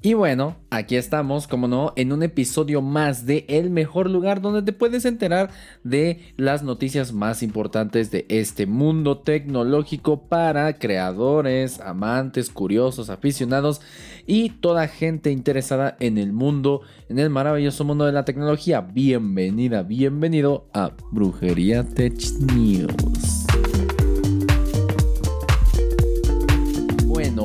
Y 0.00 0.14
bueno, 0.14 0.54
aquí 0.70 0.94
estamos, 0.94 1.48
como 1.48 1.66
no, 1.66 1.92
en 1.96 2.12
un 2.12 2.22
episodio 2.22 2.80
más 2.80 3.26
de 3.26 3.44
El 3.48 3.70
mejor 3.70 4.08
lugar 4.08 4.40
donde 4.40 4.62
te 4.62 4.72
puedes 4.72 5.04
enterar 5.04 5.50
de 5.82 6.20
las 6.36 6.62
noticias 6.62 7.12
más 7.12 7.42
importantes 7.42 8.12
de 8.12 8.24
este 8.28 8.66
mundo 8.66 9.18
tecnológico 9.18 10.28
para 10.28 10.78
creadores, 10.78 11.80
amantes, 11.80 12.48
curiosos, 12.48 13.10
aficionados 13.10 13.80
y 14.24 14.50
toda 14.50 14.86
gente 14.86 15.32
interesada 15.32 15.96
en 15.98 16.16
el 16.16 16.32
mundo, 16.32 16.82
en 17.08 17.18
el 17.18 17.28
maravilloso 17.28 17.84
mundo 17.84 18.06
de 18.06 18.12
la 18.12 18.24
tecnología. 18.24 18.80
Bienvenida, 18.80 19.82
bienvenido 19.82 20.68
a 20.72 20.92
Brujería 21.10 21.82
Tech 21.82 22.22
News. 22.54 23.47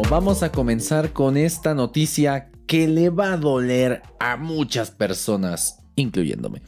Vamos 0.01 0.43
a 0.43 0.51
comenzar 0.51 1.13
con 1.13 1.37
esta 1.37 1.73
noticia 1.73 2.49
que 2.65 2.87
le 2.87 3.09
va 3.09 3.33
a 3.33 3.37
doler 3.37 4.01
a 4.19 4.37
muchas 4.37 4.91
personas, 4.91 5.79
incluyéndome. 5.95 6.61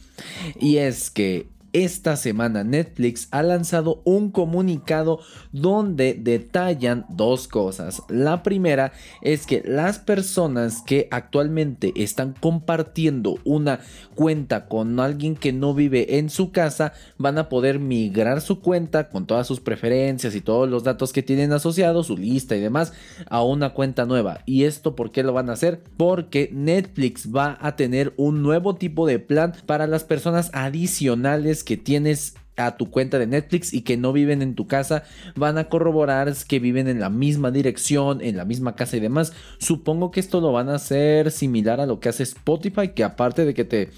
Y 0.59 0.77
es 0.77 1.09
que 1.09 1.49
esta 1.75 2.15
semana 2.15 2.63
Netflix 2.63 3.27
ha 3.31 3.43
lanzado 3.43 4.01
un 4.05 4.31
comunicado 4.31 5.19
donde 5.51 6.13
detallan 6.13 7.05
dos 7.09 7.49
cosas. 7.49 8.01
La 8.07 8.43
primera 8.43 8.93
es 9.21 9.45
que 9.45 9.61
las 9.65 9.99
personas 9.99 10.81
que 10.85 11.09
actualmente 11.11 11.91
están 11.97 12.33
compartiendo 12.39 13.39
una 13.43 13.81
cuenta 14.15 14.67
con 14.69 15.01
alguien 15.01 15.35
que 15.35 15.51
no 15.51 15.73
vive 15.73 16.17
en 16.17 16.29
su 16.29 16.53
casa 16.53 16.93
van 17.17 17.37
a 17.37 17.49
poder 17.49 17.79
migrar 17.79 18.39
su 18.39 18.61
cuenta 18.61 19.09
con 19.09 19.25
todas 19.25 19.45
sus 19.45 19.59
preferencias 19.59 20.33
y 20.33 20.39
todos 20.39 20.69
los 20.69 20.85
datos 20.85 21.11
que 21.11 21.23
tienen 21.23 21.51
asociados, 21.51 22.07
su 22.07 22.15
lista 22.15 22.55
y 22.55 22.61
demás, 22.61 22.93
a 23.29 23.43
una 23.43 23.73
cuenta 23.73 24.05
nueva. 24.05 24.39
¿Y 24.45 24.63
esto 24.63 24.95
por 24.95 25.11
qué 25.11 25.23
lo 25.23 25.33
van 25.33 25.49
a 25.49 25.53
hacer? 25.53 25.81
Porque 25.97 26.49
Netflix 26.53 27.35
va 27.35 27.57
a 27.59 27.75
tener 27.75 28.13
un 28.15 28.41
nuevo 28.43 28.75
tipo 28.75 29.05
de 29.05 29.19
plan 29.19 29.53
para 29.65 29.87
las 29.87 30.05
personas 30.05 30.49
adicionales 30.53 31.64
que 31.65 31.75
tienes 31.77 32.35
a 32.57 32.77
tu 32.77 32.89
cuenta 32.89 33.19
de 33.19 33.27
Netflix 33.27 33.73
y 33.73 33.81
que 33.81 33.97
no 33.97 34.13
viven 34.13 34.41
en 34.41 34.55
tu 34.55 34.67
casa 34.67 35.03
van 35.35 35.57
a 35.57 35.65
corroborar 35.65 36.25
que 36.47 36.59
viven 36.59 36.87
en 36.87 36.99
la 36.99 37.09
misma 37.09 37.51
dirección, 37.51 38.21
en 38.21 38.37
la 38.37 38.45
misma 38.45 38.75
casa 38.75 38.97
y 38.97 38.99
demás. 38.99 39.33
Supongo 39.59 40.11
que 40.11 40.19
esto 40.19 40.41
lo 40.41 40.51
van 40.51 40.69
a 40.69 40.75
hacer 40.75 41.31
similar 41.31 41.79
a 41.79 41.85
lo 41.85 41.99
que 41.99 42.09
hace 42.09 42.23
Spotify, 42.23 42.89
que 42.89 43.03
aparte 43.03 43.45
de 43.45 43.53
que 43.53 43.65
te 43.65 43.89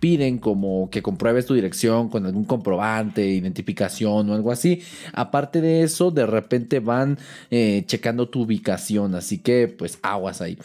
piden 0.00 0.38
como 0.38 0.90
que 0.90 1.00
compruebes 1.00 1.46
tu 1.46 1.54
dirección 1.54 2.08
con 2.08 2.26
algún 2.26 2.44
comprobante, 2.44 3.24
identificación 3.24 4.28
o 4.28 4.34
algo 4.34 4.50
así. 4.50 4.82
Aparte 5.12 5.60
de 5.60 5.82
eso, 5.84 6.10
de 6.10 6.26
repente 6.26 6.80
van 6.80 7.18
eh, 7.52 7.84
checando 7.86 8.28
tu 8.28 8.42
ubicación, 8.42 9.14
así 9.14 9.38
que 9.38 9.68
pues 9.68 10.00
aguas 10.02 10.40
ahí. 10.40 10.58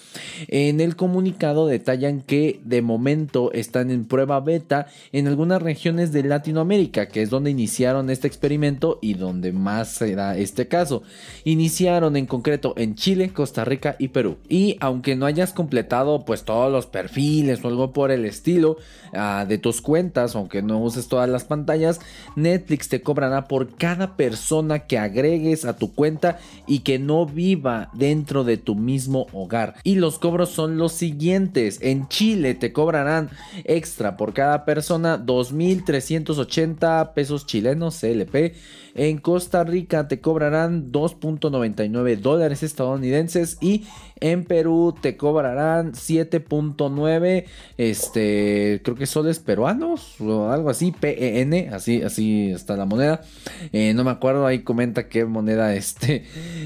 En 0.47 0.81
el 0.81 0.95
comunicado 0.95 1.67
detallan 1.67 2.21
que 2.21 2.59
de 2.63 2.81
momento 2.81 3.51
están 3.53 3.91
en 3.91 4.05
prueba 4.05 4.39
beta 4.39 4.87
en 5.11 5.27
algunas 5.27 5.61
regiones 5.61 6.11
de 6.11 6.23
Latinoamérica, 6.23 7.07
que 7.07 7.21
es 7.21 7.29
donde 7.29 7.36
iniciaron 7.45 8.09
este 8.09 8.27
experimento 8.27 8.97
y 9.01 9.13
donde 9.13 9.51
más 9.51 9.89
se 9.89 10.15
da 10.15 10.37
este 10.37 10.67
caso. 10.67 11.03
Iniciaron 11.43 12.15
en 12.15 12.25
concreto 12.25 12.73
en 12.77 12.95
Chile, 12.95 13.33
Costa 13.33 13.65
Rica 13.65 13.95
y 13.99 14.07
Perú. 14.07 14.37
Y 14.49 14.77
aunque 14.79 15.15
no 15.15 15.25
hayas 15.25 15.53
completado 15.53 16.25
pues 16.25 16.45
todos 16.45 16.71
los 16.71 16.87
perfiles 16.87 17.63
o 17.63 17.67
algo 17.67 17.91
por 17.91 18.11
el 18.11 18.25
estilo, 18.25 18.77
de 19.47 19.57
tus 19.57 19.81
cuentas, 19.81 20.35
aunque 20.35 20.61
no 20.61 20.79
uses 20.79 21.07
todas 21.07 21.29
las 21.29 21.43
pantallas, 21.43 21.99
Netflix 22.35 22.87
te 22.87 23.01
cobrará 23.01 23.47
por 23.47 23.75
cada 23.75 24.15
persona 24.15 24.79
que 24.79 24.97
agregues 24.97 25.65
a 25.65 25.77
tu 25.77 25.93
cuenta 25.93 26.39
y 26.67 26.79
que 26.79 26.99
no 26.99 27.25
viva 27.25 27.89
dentro 27.93 28.43
de 28.43 28.57
tu 28.57 28.75
mismo 28.75 29.27
hogar. 29.33 29.75
Y 29.83 29.95
los 29.95 30.19
cobros 30.19 30.49
son 30.49 30.77
los 30.77 30.91
siguientes. 30.93 31.79
En 31.81 32.07
Chile 32.07 32.53
te 32.53 32.71
cobrarán 32.73 33.29
extra 33.63 34.17
por 34.17 34.33
cada 34.33 34.65
persona 34.65 35.17
2.380 35.17 37.13
pesos 37.13 37.26
chilenos 37.45 37.95
CLP. 38.01 38.53
En 38.97 39.19
Costa 39.19 39.63
Rica 39.63 40.07
te 40.07 40.19
cobrarán 40.19 40.91
2.99 40.91 42.17
dólares 42.17 42.63
estadounidenses 42.63 43.57
y 43.61 43.85
en 44.19 44.45
Perú 44.45 44.95
te 44.99 45.17
cobrarán 45.17 45.93
7.9, 45.93 47.45
este, 47.77 48.81
creo 48.83 48.95
que 48.95 49.05
soles 49.05 49.39
peruanos 49.39 50.19
o 50.19 50.49
algo 50.49 50.69
así, 50.69 50.91
PEN, 50.91 51.73
así, 51.73 52.01
así 52.01 52.51
está 52.51 52.75
la 52.75 52.85
moneda. 52.85 53.21
Eh, 53.71 53.93
no 53.93 54.03
me 54.03 54.11
acuerdo, 54.11 54.45
ahí 54.45 54.59
comenta 54.59 55.07
qué 55.07 55.25
moneda, 55.25 55.75
este, 55.75 56.25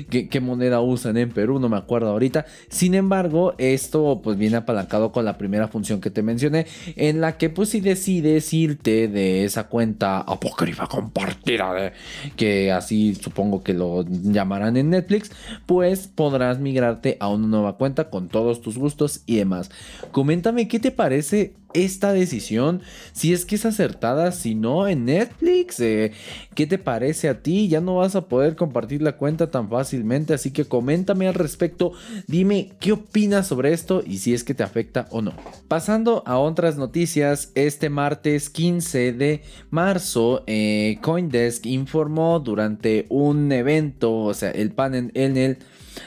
qué, 0.09 0.39
moneda 0.39 0.81
usan 0.81 1.17
en 1.17 1.29
Perú, 1.29 1.59
no 1.59 1.69
me 1.69 1.77
acuerdo 1.77 2.09
ahorita. 2.09 2.45
Sin 2.69 2.95
embargo, 2.95 3.53
esto 3.57 4.21
pues 4.23 4.37
viene 4.37 4.57
apalancado 4.57 5.11
con 5.11 5.25
la 5.25 5.37
primera 5.37 5.67
función 5.67 5.99
que 6.01 6.09
te 6.09 6.21
mencioné, 6.21 6.67
en 6.95 7.21
la 7.21 7.37
que 7.37 7.49
pues 7.49 7.69
si 7.69 7.81
decides 7.81 8.53
irte 8.53 9.07
de 9.07 9.43
esa 9.43 9.67
cuenta 9.67 10.19
apócrifa 10.19 10.87
compartida, 10.87 11.73
de, 11.73 11.91
que 12.35 12.71
así 12.71 13.15
supongo 13.15 13.63
que 13.63 13.73
lo 13.73 14.05
llamarán 14.07 14.77
en 14.77 14.89
Netflix, 14.89 15.31
pues 15.65 16.07
podrás 16.07 16.59
migrarte 16.59 17.17
a 17.19 17.27
un 17.27 17.49
nueva 17.49 17.77
cuenta 17.77 18.09
con 18.09 18.27
todos 18.27 18.61
tus 18.61 18.77
gustos 18.77 19.21
y 19.25 19.37
demás. 19.37 19.71
Coméntame 20.11 20.67
qué 20.67 20.79
te 20.79 20.91
parece 20.91 21.53
esta 21.73 22.13
decisión, 22.13 22.81
si 23.13 23.33
es 23.33 23.45
que 23.45 23.55
es 23.55 23.65
acertada, 23.65 24.31
si 24.31 24.55
no 24.55 24.87
en 24.87 25.05
Netflix, 25.05 25.79
eh, 25.79 26.11
¿qué 26.55 26.67
te 26.67 26.77
parece 26.77 27.29
a 27.29 27.41
ti? 27.41 27.67
Ya 27.67 27.81
no 27.81 27.95
vas 27.95 28.15
a 28.15 28.27
poder 28.27 28.55
compartir 28.55 29.01
la 29.01 29.17
cuenta 29.17 29.51
tan 29.51 29.69
fácilmente, 29.69 30.33
así 30.33 30.51
que 30.51 30.65
coméntame 30.65 31.27
al 31.27 31.33
respecto, 31.33 31.93
dime 32.27 32.71
qué 32.79 32.93
opinas 32.93 33.47
sobre 33.47 33.73
esto 33.73 34.03
y 34.05 34.17
si 34.17 34.33
es 34.33 34.43
que 34.43 34.53
te 34.53 34.63
afecta 34.63 35.07
o 35.11 35.21
no. 35.21 35.33
Pasando 35.67 36.23
a 36.25 36.37
otras 36.37 36.77
noticias, 36.77 37.51
este 37.55 37.89
martes 37.89 38.49
15 38.49 39.13
de 39.13 39.41
marzo, 39.69 40.43
eh, 40.47 40.97
Coindesk 41.01 41.65
informó 41.65 42.39
durante 42.39 43.05
un 43.09 43.51
evento, 43.51 44.15
o 44.17 44.33
sea, 44.33 44.51
el 44.51 44.71
panel 44.71 45.11
en 45.13 45.37
el 45.37 45.57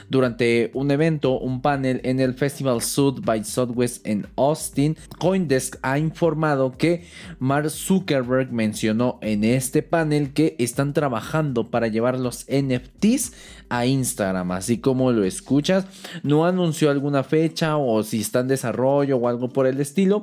durante 0.08 0.70
un 0.74 0.90
evento, 0.90 1.38
un 1.38 1.60
panel 1.60 2.00
en 2.04 2.20
el 2.20 2.34
Festival 2.34 2.82
Sud 2.82 3.20
by 3.24 3.44
Southwest 3.44 4.06
en 4.06 4.26
Austin, 4.36 4.96
Coindesk 5.18 5.76
ha 5.82 5.98
informado 5.98 6.72
que 6.76 7.04
Mark 7.38 7.70
Zuckerberg 7.70 8.52
mencionó 8.52 9.18
en 9.22 9.44
este 9.44 9.82
panel 9.82 10.32
que 10.32 10.56
están 10.58 10.92
trabajando 10.92 11.70
para 11.70 11.88
llevar 11.88 12.18
los 12.18 12.46
NFTs 12.48 13.32
a 13.68 13.86
Instagram, 13.86 14.52
así 14.52 14.78
como 14.78 15.12
lo 15.12 15.24
escuchas. 15.24 15.86
No 16.22 16.46
anunció 16.46 16.90
alguna 16.90 17.24
fecha 17.24 17.76
o 17.76 18.02
si 18.02 18.20
está 18.20 18.40
en 18.40 18.48
desarrollo 18.48 19.16
o 19.16 19.28
algo 19.28 19.48
por 19.48 19.66
el 19.66 19.80
estilo. 19.80 20.22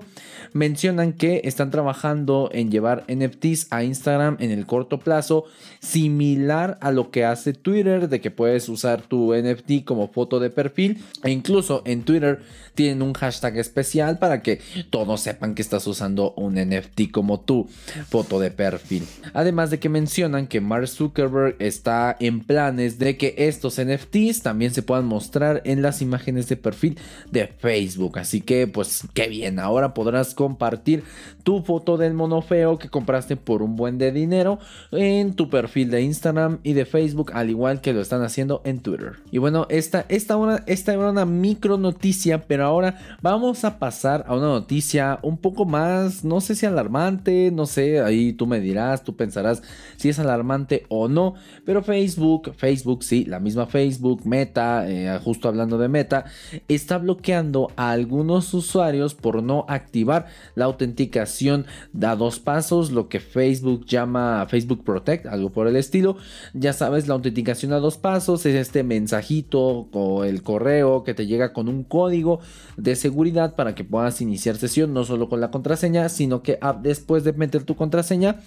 Mencionan 0.54 1.14
que 1.14 1.42
están 1.46 1.72
trabajando 1.72 2.50
en 2.54 2.72
llevar 2.72 3.06
NFTs 3.08 3.68
a 3.70 3.84
Instagram 3.84 4.38
en 4.40 4.52
el 4.52 4.66
corto 4.66 5.00
plazo, 5.00 5.46
similar 5.80 6.78
a 6.82 6.92
lo 6.92 7.12
que 7.12 7.26
hace 7.26 7.54
Twitter, 7.54 8.10
de 8.10 8.22
que 8.22 8.32
puedes 8.32 8.68
usar 8.70 9.02
tu 9.02 9.34
NFT 9.34 9.84
como 9.86 10.08
foto 10.10 10.40
de 10.40 10.50
perfil 10.50 11.04
e 11.24 11.32
incluso 11.32 11.82
en 11.86 12.04
Twitter 12.04 12.42
tienen 12.76 13.02
un 13.02 13.14
hashtag 13.14 13.58
especial 13.58 14.18
para 14.20 14.42
que 14.42 14.62
todos 14.90 15.22
sepan 15.22 15.56
que 15.56 15.62
estás 15.62 15.86
usando 15.88 16.34
un 16.36 16.56
NFT 16.56 17.12
como 17.12 17.42
tu 17.42 17.68
foto 18.10 18.40
de 18.40 18.52
perfil. 18.52 19.08
Además 19.34 19.70
de 19.70 19.80
que 19.80 19.90
mencionan 19.90 20.48
que 20.48 20.62
Mark 20.62 20.88
Zuckerberg 20.88 21.56
está 21.60 22.16
en 22.20 22.42
planes 22.42 23.00
de 23.00 23.18
que 23.18 23.31
estos 23.38 23.80
NFTs 23.80 24.42
también 24.42 24.74
se 24.74 24.82
puedan 24.82 25.06
mostrar 25.06 25.62
en 25.66 25.82
las 25.82 26.02
imágenes 26.02 26.48
de 26.48 26.58
perfil 26.58 26.98
de 27.32 27.48
Facebook. 27.48 28.20
Así 28.20 28.42
que 28.42 28.68
pues 28.68 29.04
qué 29.14 29.28
bien, 29.28 29.60
ahora 29.60 29.94
podrás 29.94 30.34
compartir 30.34 31.04
tu 31.44 31.62
foto 31.62 31.98
del 31.98 32.14
mono 32.14 32.42
feo 32.42 32.78
que 32.78 32.90
compraste 32.90 33.36
por 33.36 33.62
un 33.62 33.76
buen 33.76 33.98
de 33.98 34.12
dinero 34.12 34.60
en 34.92 35.34
tu 35.34 35.50
perfil 35.50 35.90
de 35.90 36.02
Instagram 36.02 36.60
y 36.64 36.74
de 36.74 36.86
Facebook, 36.86 37.32
al 37.34 37.50
igual 37.50 37.82
que 37.82 37.94
lo 37.94 38.02
están 38.02 38.24
haciendo 38.24 38.62
en 38.64 38.80
Twitter. 38.80 39.14
Y 39.32 39.38
bueno, 39.38 39.66
esta, 39.70 40.06
esta, 40.10 40.64
esta 40.68 40.94
era 40.94 41.10
una 41.10 41.26
micro 41.26 41.78
noticia, 41.78 42.44
pero 42.48 42.66
ahora 42.66 43.18
vamos 43.22 43.64
a 43.64 43.80
pasar 43.80 44.26
a 44.28 44.36
una 44.36 44.48
noticia 44.48 45.20
un 45.22 45.38
poco 45.38 45.66
más, 45.66 46.24
no 46.24 46.42
sé 46.42 46.56
si 46.56 46.66
alarmante, 46.66 47.52
no 47.52 47.66
sé, 47.66 48.02
ahí 48.02 48.34
tú 48.34 48.48
me 48.48 48.60
dirás, 48.60 49.04
tú 49.04 49.16
pensarás 49.16 49.62
si 49.98 50.10
es 50.10 50.20
alarmante 50.20 50.86
o 50.90 51.08
no, 51.08 51.36
pero 51.66 51.84
Facebook, 51.84 52.54
Facebook 52.56 53.04
sí, 53.04 53.21
la 53.26 53.40
misma 53.40 53.66
Facebook, 53.66 54.26
Meta, 54.26 54.90
eh, 54.90 55.20
justo 55.24 55.48
hablando 55.48 55.78
de 55.78 55.88
Meta, 55.88 56.26
está 56.68 56.98
bloqueando 56.98 57.72
a 57.76 57.92
algunos 57.92 58.54
usuarios 58.54 59.16
por 59.16 59.42
no 59.44 59.66
activar 59.68 60.28
la 60.56 60.66
autenticación 60.66 61.66
a 62.02 62.16
dos 62.16 62.40
pasos, 62.40 62.92
lo 62.92 63.10
que 63.10 63.20
Facebook 63.20 63.86
llama 63.86 64.46
Facebook 64.50 64.84
Protect, 64.84 65.26
algo 65.26 65.50
por 65.52 65.68
el 65.68 65.76
estilo. 65.76 66.18
Ya 66.54 66.74
sabes, 66.74 67.08
la 67.08 67.14
autenticación 67.14 67.74
a 67.74 67.80
dos 67.80 67.98
pasos 67.98 68.46
es 68.46 68.56
este 68.56 68.84
mensajito 68.84 69.88
o 69.92 70.24
el 70.24 70.44
correo 70.44 71.04
que 71.04 71.14
te 71.14 71.28
llega 71.28 71.54
con 71.54 71.68
un 71.68 71.84
código 71.84 72.40
de 72.78 72.96
seguridad 72.96 73.56
para 73.56 73.76
que 73.76 73.84
puedas 73.84 74.22
iniciar 74.22 74.58
sesión 74.58 74.94
no 74.94 75.04
solo 75.04 75.30
con 75.30 75.42
la 75.42 75.52
contraseña, 75.52 76.10
sino 76.10 76.42
que 76.42 76.60
después 76.82 77.24
de 77.24 77.34
meter 77.34 77.64
tu 77.64 77.76
contraseña 77.76 78.40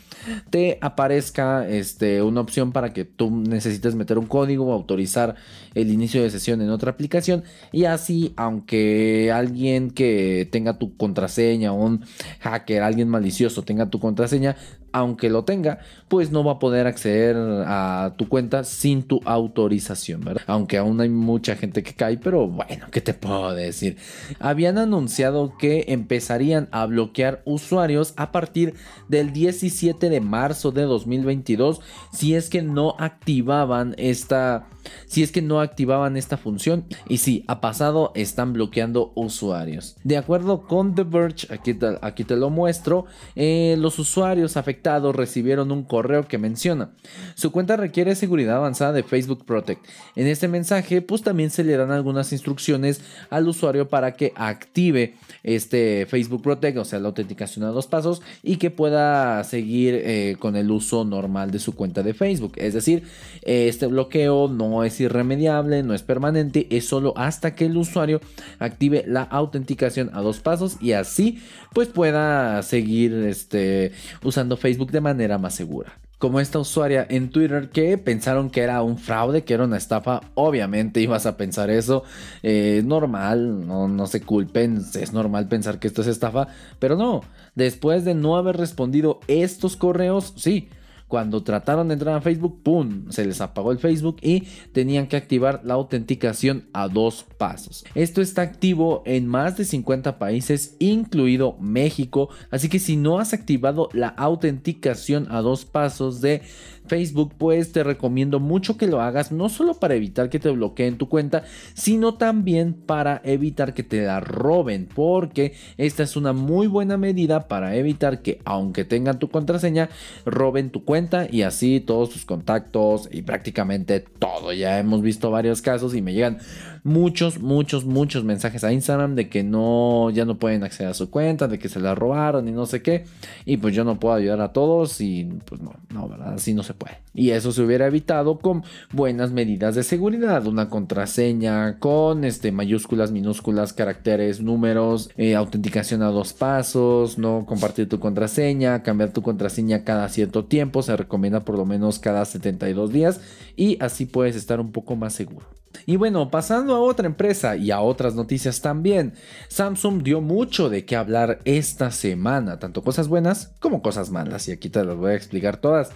te 0.51 0.79
aparezca 0.81 1.69
este, 1.69 2.23
una 2.23 2.41
opción 2.41 2.73
para 2.73 2.93
que 2.93 3.05
tú 3.05 3.31
necesites 3.31 3.95
meter 3.95 4.19
un 4.19 4.27
código 4.27 4.64
autorizar 4.73 5.37
el 5.75 5.91
inicio 5.91 6.23
de 6.23 6.31
sesión 6.31 6.61
en 6.63 6.71
otra 6.71 6.91
aplicación. 6.91 7.45
Y 7.73 7.85
así 7.85 8.33
aunque 8.37 9.31
alguien 9.33 9.91
que 9.91 10.49
tenga 10.51 10.79
tu 10.79 10.97
contraseña 10.97 11.73
un 11.73 12.05
hacker, 12.41 12.83
alguien 12.83 13.09
malicioso 13.09 13.63
tenga 13.63 13.91
tu 13.91 14.01
contraseña, 14.01 14.57
aunque 14.95 15.29
lo 15.29 15.45
tenga, 15.45 15.81
pues 16.07 16.31
no 16.31 16.45
va 16.45 16.53
a 16.53 16.59
poder 16.61 16.87
acceder 16.87 17.37
a 17.37 18.15
tu 18.17 18.29
cuenta 18.29 18.63
sin 18.63 19.03
tu 19.03 19.21
autorización, 19.25 20.21
¿verdad? 20.21 20.45
Aunque 20.47 20.79
aún 20.79 21.01
hay 21.01 21.09
mucha 21.09 21.57
gente 21.57 21.83
que 21.83 21.95
cae, 21.95 22.17
pero 22.17 22.47
bueno, 22.47 22.87
¿qué 22.93 23.01
te 23.01 23.13
puedo 23.13 23.53
decir? 23.55 23.97
Habían 24.39 24.79
anunciado 24.79 25.59
que 25.59 25.87
empezarían 25.89 26.69
a 26.71 26.87
bloquear 26.87 27.43
usuarios 27.45 28.15
a 28.17 28.31
partir 28.31 28.75
del 29.09 29.33
17 29.33 30.09
de 30.09 30.21
marzo 30.21 30.71
de 30.71 30.83
2022 30.83 31.81
si 32.13 32.37
es 32.37 32.49
que 32.49 32.63
no 32.63 32.95
activaban 33.01 33.97
esta 33.99 34.69
si 35.07 35.23
es 35.23 35.33
que 35.33 35.43
no 35.43 35.61
activaban 35.61 36.17
esta 36.17 36.37
función 36.37 36.85
y 37.09 37.19
si 37.19 37.45
ha 37.47 37.61
pasado 37.61 38.13
están 38.15 38.53
bloqueando 38.53 39.13
usuarios. 39.15 39.97
De 40.05 40.17
acuerdo 40.17 40.67
con 40.67 40.95
The 40.95 41.05
Verge, 41.05 41.49
aquí 41.51 42.25
te, 42.25 42.37
lo 42.37 42.51
muestro, 42.51 43.07
eh, 43.37 43.77
los 43.79 43.99
usuarios 43.99 44.57
afectados 44.57 45.15
recibieron 45.15 45.71
un 45.71 45.85
correo 45.85 46.27
que 46.27 46.39
menciona 46.39 46.93
su 47.35 47.53
cuenta 47.53 47.77
requiere 47.77 48.15
seguridad 48.15 48.57
avanzada 48.57 48.93
de 48.93 49.03
Facebook 49.03 49.45
Protect. 49.45 49.85
En 50.17 50.27
este 50.27 50.49
mensaje 50.49 51.03
pues 51.03 51.23
también 51.23 51.51
se 51.51 51.65
le 51.65 51.77
dan 51.77 51.91
algunas 51.91 52.33
instrucciones 52.33 53.01
al 53.31 53.49
usuario 53.49 53.89
para 53.89 54.15
que 54.15 54.33
active 54.37 55.15
este 55.43 56.07
Facebook 56.07 56.43
Protect, 56.43 56.79
o 56.79 56.85
sea 56.85 57.01
la 57.01 57.09
autenticación 57.09 57.65
a 57.65 57.69
dos 57.69 57.87
pasos 57.87 58.23
y 58.43 58.57
que 58.57 58.71
pueda 58.71 59.43
seguir 59.45 59.95
eh, 59.95 60.37
con 60.39 60.57
el 60.57 60.71
uso 60.71 61.05
normal 61.05 61.51
de 61.51 61.59
su 61.59 61.75
cuenta 61.75 62.03
de 62.03 62.15
Facebook. 62.15 62.53
Es 62.57 62.75
decir, 62.75 63.05
este 63.43 63.87
bloqueo 63.87 64.49
no 64.49 64.74
es 64.83 64.99
irremediable, 65.01 65.83
no 65.83 65.95
es 65.95 66.03
permanente, 66.03 66.67
es 66.71 66.89
solo 66.89 67.13
hasta 67.17 67.55
que 67.55 67.67
el 67.67 67.77
usuario 67.77 68.21
active 68.59 69.05
la 69.07 69.23
autenticación 69.23 70.11
a 70.15 70.21
dos 70.23 70.41
pasos 70.41 70.79
y 70.81 70.93
así 70.93 71.43
pues 71.73 71.89
pueda 71.89 72.63
seguir 72.63 73.13
este, 73.13 73.93
usando 74.23 74.57
Facebook 74.57 74.91
de 74.91 75.01
manera 75.01 75.39
más 75.39 75.55
segura 75.55 75.93
como 76.25 76.41
esta 76.41 76.59
usuaria 76.59 77.07
en 77.11 77.29
Twitter 77.29 77.69
que 77.69 77.99
pensaron 77.99 78.49
que 78.49 78.63
era 78.63 78.81
un 78.81 78.97
fraude, 78.97 79.45
que 79.45 79.53
era 79.53 79.65
una 79.65 79.77
estafa. 79.77 80.23
Obviamente 80.33 81.03
ibas 81.03 81.27
a 81.27 81.37
pensar 81.37 81.69
eso. 81.69 82.03
Es 82.43 82.83
normal, 82.83 83.67
no, 83.67 83.89
no 83.89 84.07
se 84.07 84.23
culpen, 84.23 84.83
es 84.95 85.13
normal 85.13 85.49
pensar 85.49 85.79
que 85.79 85.87
esto 85.87 86.01
es 86.01 86.09
estafa. 86.09 86.49
Pero 86.79 86.97
no, 86.97 87.21
después 87.55 88.07
de 88.07 88.15
no 88.15 88.39
haber 88.39 88.57
respondido 88.57 89.21
estos 89.29 89.77
correos, 89.77 90.33
sí, 90.37 90.71
cuando 91.15 91.45
trataron 91.45 91.87
de 91.87 91.95
entrar 91.95 92.17
a 92.17 92.21
Facebook, 92.21 92.65
¡pum! 92.65 93.05
Se 93.11 93.25
les 93.25 93.41
apagó 93.41 93.71
el 93.71 93.79
Facebook 93.79 94.17
y 94.21 94.49
tenían 94.73 95.07
que 95.07 95.17
activar 95.17 95.61
la 95.63 95.75
autenticación 95.75 96.65
a 96.73 96.89
dos 96.89 97.25
pasos. 97.39 97.85
Esto 97.95 98.21
está 98.21 98.43
activo 98.43 99.05
en 99.07 99.29
más 99.29 99.57
de 99.57 99.65
50 99.65 100.19
países, 100.19 100.75
incluido 100.81 101.57
México. 101.61 102.31
Así 102.51 102.69
que 102.69 102.81
si 102.81 102.97
no 102.97 103.21
has 103.21 103.33
activado 103.33 103.91
la 103.93 104.09
autenticación 104.09 105.29
a 105.31 105.41
dos 105.41 105.65
pasos 105.65 106.21
de 106.21 106.43
Facebook, 106.87 107.33
pues 107.39 107.73
te 107.73 107.83
recomiendo 107.83 108.41
mucho 108.41 108.77
que 108.77 108.87
lo 108.87 109.01
hagas, 109.01 109.33
no 109.33 109.49
solo 109.49 109.75
para 109.75 109.95
evitar 109.95 110.29
que 110.29 110.39
te 110.39 110.51
bloqueen 110.51 110.99
tu 110.99 111.09
cuenta, 111.09 111.45
sino 111.75 112.15
también 112.15 112.75
para 112.75 113.21
evitar 113.25 113.75
que 113.75 113.83
te 113.83 114.03
la 114.03 114.21
roben, 114.21 114.89
porque 114.95 115.55
esta 115.77 116.03
es 116.03 116.17
una 116.17 116.33
muy 116.33 116.67
buena 116.67 116.97
medida 116.97 117.49
para 117.49 117.77
evitar 117.77 118.23
que, 118.23 118.41
aunque 118.45 118.85
tengan 118.85 119.19
tu 119.19 119.29
contraseña, 119.29 119.89
roben 120.25 120.71
tu 120.71 120.85
cuenta 120.85 121.27
y 121.31 121.43
así 121.43 121.81
todos 121.81 122.11
tus 122.11 122.25
contactos 122.25 123.09
y 123.11 123.23
prácticamente 123.23 124.01
todo. 124.01 124.53
Ya 124.53 124.79
hemos 124.79 125.03
visto 125.03 125.31
varios 125.31 125.63
casos 125.63 125.95
y 125.95 126.03
me 126.03 126.13
llegan 126.13 126.39
muchos, 126.85 127.41
muchos, 127.41 127.87
muchos 127.87 128.25
mensajes 128.25 128.63
a 128.63 128.73
Instagram 128.73 129.15
de 129.15 129.29
que 129.29 129.43
no, 129.43 130.11
ya 130.11 130.25
no 130.27 130.39
pueden 130.39 130.63
acceder 130.63 130.91
a 130.91 130.95
su 130.95 131.11
cuenta, 131.11 131.49
de 131.49 131.59
que 131.59 131.71
se 131.71 131.81
la 131.81 131.95
robaron 131.95 132.47
y 132.47 132.53
no 132.53 132.67
sé 132.67 132.83
qué. 132.83 133.07
Y 133.47 133.57
pues 133.57 133.75
yo 133.75 133.85
no 133.85 133.99
puedo 133.99 134.15
ayudar 134.15 134.41
a 134.43 134.53
todos 134.53 135.01
y 135.01 135.25
pues 135.47 135.61
no, 135.61 135.73
no, 135.93 136.09
¿verdad? 136.09 136.35
Así 136.35 136.55
no 136.55 136.63
se 136.63 136.75
puede. 136.75 136.99
Y 137.15 137.31
eso 137.31 137.53
se 137.53 137.63
hubiera 137.63 137.87
evitado 137.87 138.39
con 138.39 138.65
buenas 138.93 139.33
medidas 139.33 139.75
de 139.75 139.83
seguridad, 139.83 140.47
una 140.47 140.69
contraseña 140.69 141.79
con 141.79 142.25
este, 142.25 142.53
mayúsculas, 142.53 143.11
minúsculas, 143.13 143.73
caracteres, 143.73 144.41
números, 144.41 145.11
eh, 145.17 145.35
autenticación 145.35 146.03
a 146.03 146.09
dos 146.09 146.35
pasos, 146.35 147.17
no 147.19 147.47
compartir 147.47 147.89
tu 147.89 147.99
contraseña, 147.99 148.83
cambiar 148.83 149.13
tu 149.13 149.23
contraseña 149.23 149.85
cada 149.85 150.09
cierto 150.11 150.45
tiempo, 150.45 150.83
se 150.83 150.97
recomienda 150.97 151.41
por 151.41 151.57
lo 151.57 151.65
menos 151.65 151.99
cada 151.99 152.25
72 152.27 152.93
días 152.93 153.21
y 153.57 153.79
así 153.81 154.05
puedes 154.05 154.37
estar 154.37 154.61
un 154.61 154.71
poco 154.71 154.97
más 154.97 155.15
seguro. 155.15 155.47
Y 155.87 155.97
bueno, 155.97 156.31
pasando 156.31 156.75
a 156.75 156.81
otra 156.81 157.07
empresa 157.07 157.57
y 157.57 157.71
a 157.71 157.81
otras 157.81 158.15
noticias 158.15 158.61
también, 158.61 159.15
Samsung 159.49 160.03
dio 160.03 160.21
mucho 160.21 160.69
de 160.69 160.85
qué 160.85 160.97
hablar 160.97 161.41
esta 161.45 161.91
semana, 161.91 162.59
tanto 162.59 162.83
cosas 162.83 163.09
buenas 163.09 163.55
como 163.61 163.83
cosas 163.83 164.11
malas, 164.11 164.49
y 164.49 164.53
aquí 164.53 164.71
te 164.71 164.85
las 164.85 164.97
voy 164.97 165.13
a 165.13 165.17
explicar 165.17 165.59
todas. 165.59 165.91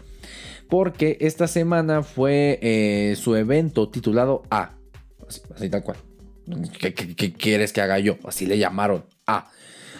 Porque 0.68 1.16
esta 1.20 1.48
semana 1.48 2.02
fue 2.02 2.58
eh, 2.60 3.16
su 3.16 3.36
evento 3.36 3.88
titulado 3.88 4.42
A, 4.50 4.72
así, 5.54 5.68
tal 5.70 5.82
cual. 5.82 5.96
¿Qué, 6.78 6.94
qué 6.94 7.32
quieres 7.32 7.72
que 7.72 7.80
haga 7.80 7.98
yo? 7.98 8.16
Así 8.24 8.46
le 8.46 8.58
llamaron 8.58 9.04
A 9.26 9.50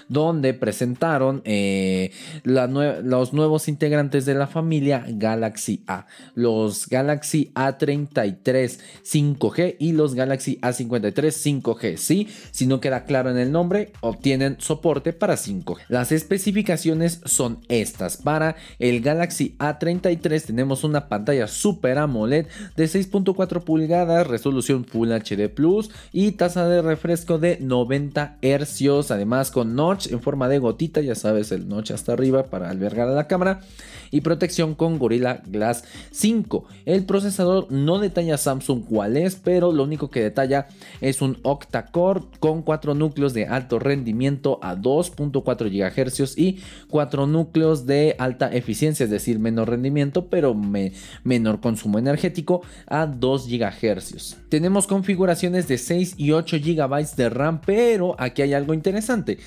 donde 0.09 0.55
presentaron 0.55 1.43
eh, 1.45 2.13
los 2.45 3.33
nuevos 3.33 3.69
integrantes 3.69 4.25
de 4.27 4.35
la 4.35 4.47
familia 4.47 5.05
Galaxy 5.07 5.83
A, 5.87 6.07
los 6.35 6.89
Galaxy 6.89 7.53
A33 7.55 8.79
5G 9.05 9.77
y 9.79 9.93
los 9.93 10.15
Galaxy 10.15 10.59
A53 10.61 11.63
5G. 11.63 11.97
Sí, 11.97 12.29
si 12.51 12.67
no 12.67 12.81
queda 12.81 13.05
claro 13.05 13.31
en 13.31 13.39
el 13.39 13.53
nombre, 13.53 13.93
obtienen 14.01 14.57
soporte 14.59 15.13
para 15.13 15.35
5G. 15.35 15.79
Las 15.89 16.13
especificaciones 16.13 17.21
son 17.25 17.61
estas. 17.69 18.17
Para 18.17 18.57
el 18.79 19.01
Galaxy 19.01 19.57
A33 19.59 20.47
tenemos 20.47 20.85
una 20.85 21.09
pantalla 21.09 21.47
Super 21.47 21.99
AMOLED 21.99 22.47
de 22.77 22.85
6.4 22.85 23.63
pulgadas, 23.63 24.27
resolución 24.27 24.85
Full 24.85 25.11
HD 25.11 25.49
Plus 25.49 25.91
y 26.13 26.33
tasa 26.33 26.67
de 26.69 26.83
refresco 26.83 27.39
de 27.39 27.59
90 27.61 28.39
Hz, 28.43 29.11
además 29.11 29.51
con 29.51 29.75
notch 29.75 29.98
en 30.07 30.21
forma 30.21 30.49
de 30.49 30.59
gotita, 30.59 31.01
ya 31.01 31.15
sabes, 31.15 31.53
el 31.53 31.69
notch 31.69 31.91
hasta 31.91 32.13
arriba 32.13 32.45
para 32.45 32.71
albergar 32.71 33.09
a 33.09 33.13
la 33.13 33.27
cámara 33.27 33.61
y 34.11 34.21
protección 34.21 34.75
con 34.75 34.99
Gorilla 34.99 35.43
Glass 35.47 35.85
5. 36.13 36.65
El 36.87 37.05
procesador 37.05 37.71
no 37.71 37.99
detalla 37.99 38.39
Samsung 38.39 38.85
cuál 38.85 39.17
es, 39.17 39.37
pero 39.37 39.73
lo 39.73 39.85
único 39.85 40.11
que 40.11 40.23
detalla 40.23 40.69
es 41.01 41.21
un 41.23 41.39
octa-core 41.43 42.23
con 42.41 42.63
4 42.63 42.95
núcleos 42.95 43.35
de 43.35 43.47
alto 43.47 43.79
rendimiento 43.79 44.59
a 44.63 44.77
2.4 44.77 45.69
GHz 45.71 46.39
y 46.39 46.61
4 46.89 47.27
núcleos 47.27 47.87
de 47.87 48.17
alta 48.19 48.53
eficiencia, 48.53 49.05
es 49.05 49.11
decir, 49.11 49.39
menor 49.39 49.71
rendimiento, 49.71 50.27
pero 50.27 50.55
menor 51.25 51.61
consumo 51.61 51.99
energético 51.99 52.63
a 52.87 53.07
2 53.07 53.49
GHz. 53.49 54.37
Tenemos 54.49 54.87
configuraciones 54.87 55.69
de 55.69 55.79
6 55.79 56.15
y 56.17 56.33
8 56.33 56.57
GB 56.63 57.17
de 57.17 57.29
RAM, 57.29 57.61
pero 57.65 58.17
aquí 58.19 58.43
hay 58.43 58.55
algo 58.55 58.75
interesante. 58.75 59.39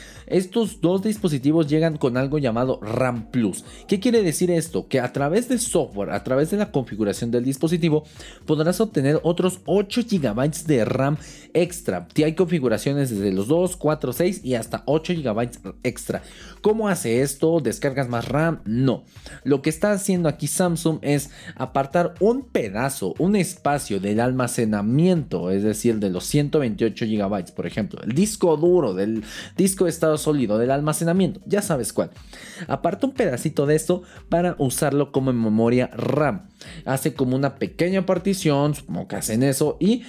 Estos 0.41 0.81
dos 0.81 1.03
dispositivos 1.03 1.67
llegan 1.67 1.98
con 1.98 2.17
algo 2.17 2.39
llamado 2.39 2.79
RAM 2.81 3.29
Plus. 3.29 3.63
¿Qué 3.88 4.00
quiere 4.00 4.24
decir 4.24 4.50
esto? 4.50 4.88
Que 4.88 5.00
a 5.00 5.13
través 5.13 5.48
del 5.48 5.60
software, 5.60 6.10
a 6.10 6.24
través 6.24 6.50
de 6.50 6.57
la 6.57 6.71
configuración 6.71 7.29
del 7.29 7.43
dispositivo, 7.43 8.05
podrás 8.48 8.81
obtener 8.81 9.19
otros 9.21 9.60
8 9.65 10.01
GB 10.10 10.65
de 10.65 10.83
RAM 10.83 11.17
extra. 11.53 12.07
Hay 12.25 12.33
configuraciones 12.33 13.12
desde 13.12 13.31
los 13.31 13.48
2, 13.50 13.75
4, 13.75 14.13
6 14.13 14.41
y 14.43 14.55
hasta 14.55 14.81
8 14.88 15.13
GB 15.17 15.50
extra. 15.83 16.24
¿Cómo 16.62 16.89
hace 16.89 17.24
esto? 17.24 17.60
¿Descargas 17.60 18.08
más 18.08 18.27
RAM? 18.27 18.62
No. 18.65 19.03
Lo 19.44 19.63
que 19.63 19.72
está 19.72 19.94
haciendo 19.94 20.30
aquí 20.30 20.46
Samsung 20.46 21.00
es 21.01 21.32
apartar 21.56 22.13
un 22.20 22.44
pedazo, 22.44 23.15
un 23.18 23.36
espacio 23.36 24.00
del 24.00 24.20
almacenamiento, 24.20 25.50
es 25.50 25.63
decir, 25.63 25.98
de 25.98 26.12
los 26.12 26.25
128 26.25 27.06
GB, 27.06 27.53
por 27.56 27.65
ejemplo, 27.65 28.00
el 28.03 28.13
disco 28.13 28.56
duro 28.58 28.94
del 28.94 29.24
disco 29.58 29.86
de 29.86 29.89
estado 29.89 30.20
sólido 30.20 30.60
del 30.60 30.70
almacenamiento, 30.70 31.41
ya 31.48 31.63
sabes 31.63 31.94
cuál. 31.94 32.12
Aparta 32.68 33.08
un 33.08 33.13
pedacito 33.13 33.65
de 33.65 33.75
esto 33.75 34.03
para 34.30 34.56
usarlo 34.60 35.12
como 35.12 35.34
memoria 35.34 35.88
RAM. 35.88 36.50
Hace 36.86 37.13
como 37.13 37.36
una 37.36 37.56
pequeña 37.56 38.06
partición, 38.06 38.75
supongo 38.75 39.08
que 39.08 39.15
hacen 39.15 39.44
eso, 39.44 39.77
y, 39.80 40.03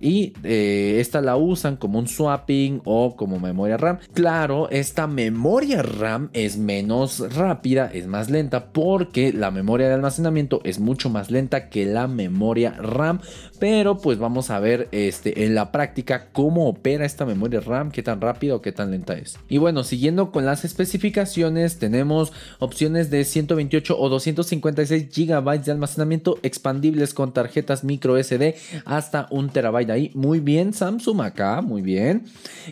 y 0.00 0.32
eh, 0.44 0.96
esta 1.00 1.20
la 1.20 1.36
usan 1.36 1.76
como 1.76 1.98
un 1.98 2.08
swapping 2.08 2.82
o 2.84 3.16
como 3.16 3.38
memoria 3.38 3.76
RAM. 3.76 3.98
Claro, 4.14 4.68
esta 4.70 5.06
memoria 5.06 5.82
RAM 5.82 6.30
es 6.32 6.56
menos 6.56 7.34
rápida, 7.34 7.90
es 7.92 8.06
más 8.06 8.30
lenta, 8.30 8.72
porque 8.72 9.32
la 9.32 9.50
memoria 9.50 9.88
de 9.88 9.94
almacenamiento 9.94 10.60
es 10.64 10.78
mucho 10.78 11.10
más 11.10 11.30
lenta 11.30 11.68
que 11.68 11.86
la 11.86 12.06
memoria 12.06 12.72
RAM, 12.72 13.20
pero 13.58 13.98
pues 13.98 14.18
vamos 14.18 14.50
a 14.50 14.60
ver 14.60 14.88
este, 14.92 15.44
en 15.44 15.54
la 15.54 15.72
práctica 15.72 16.28
cómo 16.32 16.68
opera 16.68 17.04
esta 17.04 17.26
memoria 17.26 17.60
RAM, 17.60 17.90
qué 17.90 18.02
tan 18.02 18.20
rápida 18.20 18.54
o 18.54 18.62
qué 18.62 18.72
tan 18.72 18.90
lenta 18.90 19.14
es. 19.14 19.38
Y 19.48 19.58
bueno, 19.58 19.84
siguiendo 19.84 20.32
con 20.32 20.46
las 20.46 20.64
especificaciones, 20.64 21.78
tenemos 21.78 22.32
opciones 22.58 23.10
de 23.10 23.24
128 23.24 23.98
o 23.98 24.08
256 24.08 25.08
GB 25.14 25.64
de 25.64 25.69
almacenamiento 25.70 26.38
expandibles 26.42 27.14
con 27.14 27.32
tarjetas 27.32 27.84
micro 27.84 28.22
SD 28.22 28.54
hasta 28.84 29.26
un 29.30 29.50
terabyte 29.50 29.90
ahí. 29.90 30.10
Muy 30.14 30.40
bien, 30.40 30.72
Samsung 30.72 31.20
acá, 31.22 31.60
muy 31.62 31.82
bien. 31.82 32.24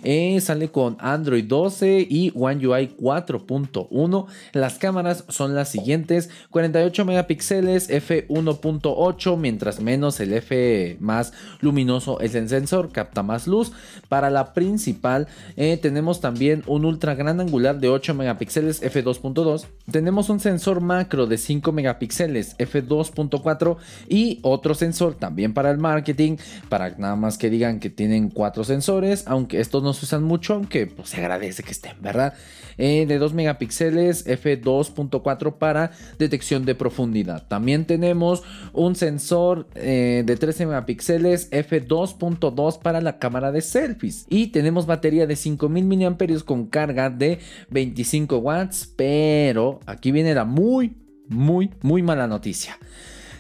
Eh, 0.05 0.41
sale 0.41 0.71
con 0.71 0.97
Android 1.01 1.45
12 1.45 2.07
y 2.09 2.33
One 2.35 2.67
UI 2.67 2.95
4.1. 2.99 4.27
Las 4.53 4.79
cámaras 4.79 5.25
son 5.29 5.55
las 5.55 5.69
siguientes: 5.69 6.31
48 6.51 7.05
megapíxeles, 7.05 7.91
f1.8, 7.91 9.37
mientras 9.37 9.81
menos 9.81 10.21
el 10.21 10.33
f 10.33 10.97
más 11.01 11.33
luminoso 11.61 12.21
es 12.21 12.35
el 12.35 12.49
sensor, 12.49 12.91
capta 12.91 13.23
más 13.23 13.47
luz. 13.47 13.73
Para 14.09 14.31
la 14.31 14.55
principal, 14.55 15.29
eh, 15.57 15.79
tenemos 15.81 16.21
también 16.21 16.63
un 16.67 16.85
ultra 16.85 17.15
gran 17.15 17.41
angular 17.41 17.79
de 17.81 17.89
8 17.89 18.15
megapíxeles, 18.15 18.83
f2.2. 18.83 19.67
Tenemos 19.91 20.29
un 20.29 20.41
sensor 20.41 20.81
macro 20.81 21.27
de 21.27 21.39
5 21.39 21.73
megapíxeles, 21.73 22.57
f2.4 22.89 23.77
y 24.09 24.39
otro 24.43 24.75
sensor 24.75 25.15
también 25.15 25.55
para 25.55 25.71
el 25.71 25.79
marketing, 25.79 26.37
para 26.69 26.91
nada 26.99 27.17
más 27.17 27.39
que 27.39 27.51
digan 27.51 27.81
que 27.81 27.91
tienen 27.91 28.31
cuatro 28.31 28.65
sensores, 28.65 29.25
aunque 29.27 29.61
estos 29.61 29.83
no 29.83 29.93
se 29.93 30.05
usan 30.05 30.23
mucho, 30.23 30.55
aunque 30.55 30.87
pues, 30.87 31.11
se 31.11 31.19
agradece 31.19 31.63
que 31.63 31.73
estén, 31.73 31.97
¿verdad? 32.01 32.35
Eh, 32.79 33.07
de 33.07 33.19
2 33.19 33.35
megapíxeles, 33.35 34.25
f2.4 34.27 35.59
para 35.59 35.91
detección 36.19 36.65
de 36.65 36.77
profundidad. 36.77 37.47
También 37.49 37.87
tenemos 37.87 38.45
un 38.73 38.95
sensor 38.95 39.67
eh, 39.75 40.23
de 40.25 40.37
13 40.37 40.67
megapíxeles, 40.67 41.51
f2.2 41.51 42.79
para 42.79 43.01
la 43.01 43.19
cámara 43.19 43.51
de 43.51 43.63
selfies. 43.63 44.27
Y 44.29 44.49
tenemos 44.49 44.87
batería 44.87 45.27
de 45.27 45.35
5000 45.35 45.85
mAh 45.85 46.45
con 46.45 46.67
carga 46.67 47.11
de 47.11 47.41
25 47.71 48.39
watts, 48.39 48.93
pero 48.95 49.81
aquí 49.87 50.13
viene 50.13 50.35
la 50.35 50.45
muy, 50.45 50.95
muy, 51.29 51.71
muy 51.83 52.03
mala 52.03 52.27
noticia. 52.27 52.79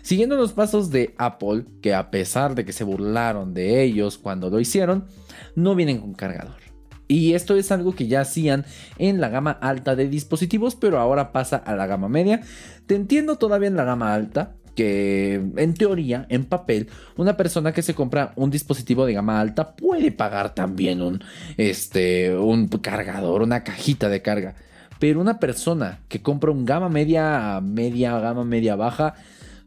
Siguiendo 0.02 0.36
los 0.36 0.52
pasos 0.52 0.90
de 0.90 1.14
Apple, 1.18 1.64
que 1.82 1.94
a 1.94 2.10
pesar 2.10 2.54
de 2.54 2.64
que 2.64 2.72
se 2.72 2.84
burlaron 2.84 3.52
de 3.52 3.82
ellos 3.82 4.16
cuando 4.16 4.48
lo 4.48 4.58
hicieron, 4.60 5.04
no 5.54 5.74
vienen 5.74 5.98
con 5.98 6.14
cargador. 6.14 6.56
Y 7.08 7.34
esto 7.34 7.56
es 7.56 7.72
algo 7.72 7.94
que 7.94 8.06
ya 8.06 8.20
hacían 8.20 8.66
en 8.98 9.20
la 9.20 9.30
gama 9.30 9.50
alta 9.50 9.96
de 9.96 10.08
dispositivos, 10.08 10.76
pero 10.76 10.98
ahora 10.98 11.32
pasa 11.32 11.56
a 11.56 11.74
la 11.74 11.86
gama 11.86 12.08
media. 12.08 12.42
Te 12.86 12.94
entiendo 12.94 13.36
todavía 13.36 13.68
en 13.68 13.76
la 13.76 13.84
gama 13.84 14.14
alta, 14.14 14.54
que 14.74 15.42
en 15.56 15.74
teoría, 15.74 16.26
en 16.28 16.44
papel, 16.44 16.88
una 17.16 17.36
persona 17.36 17.72
que 17.72 17.82
se 17.82 17.94
compra 17.94 18.32
un 18.36 18.50
dispositivo 18.50 19.06
de 19.06 19.14
gama 19.14 19.40
alta 19.40 19.74
puede 19.74 20.12
pagar 20.12 20.54
también 20.54 21.02
un, 21.02 21.24
este, 21.56 22.36
un 22.36 22.68
cargador, 22.68 23.42
una 23.42 23.64
cajita 23.64 24.08
de 24.08 24.22
carga. 24.22 24.54
Pero 24.98 25.20
una 25.20 25.38
persona 25.38 26.00
que 26.08 26.22
compra 26.22 26.50
un 26.50 26.64
gama 26.64 26.88
media, 26.88 27.60
media, 27.62 28.18
gama 28.18 28.44
media 28.44 28.76
baja, 28.76 29.14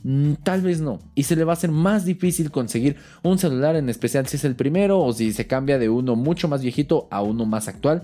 mm, 0.03 0.33
Tal 0.43 0.61
vez 0.61 0.81
no. 0.81 0.99
Y 1.15 1.23
se 1.23 1.35
le 1.35 1.43
va 1.43 1.53
a 1.53 1.55
hacer 1.55 1.71
más 1.71 2.05
difícil 2.05 2.51
conseguir 2.51 2.97
un 3.23 3.37
celular, 3.37 3.75
en 3.75 3.89
especial 3.89 4.27
si 4.27 4.37
es 4.37 4.45
el 4.45 4.55
primero 4.55 4.99
o 4.99 5.13
si 5.13 5.31
se 5.33 5.47
cambia 5.47 5.79
de 5.79 5.89
uno 5.89 6.15
mucho 6.15 6.47
más 6.47 6.61
viejito 6.61 7.07
a 7.11 7.21
uno 7.21 7.45
más 7.45 7.67
actual. 7.67 8.03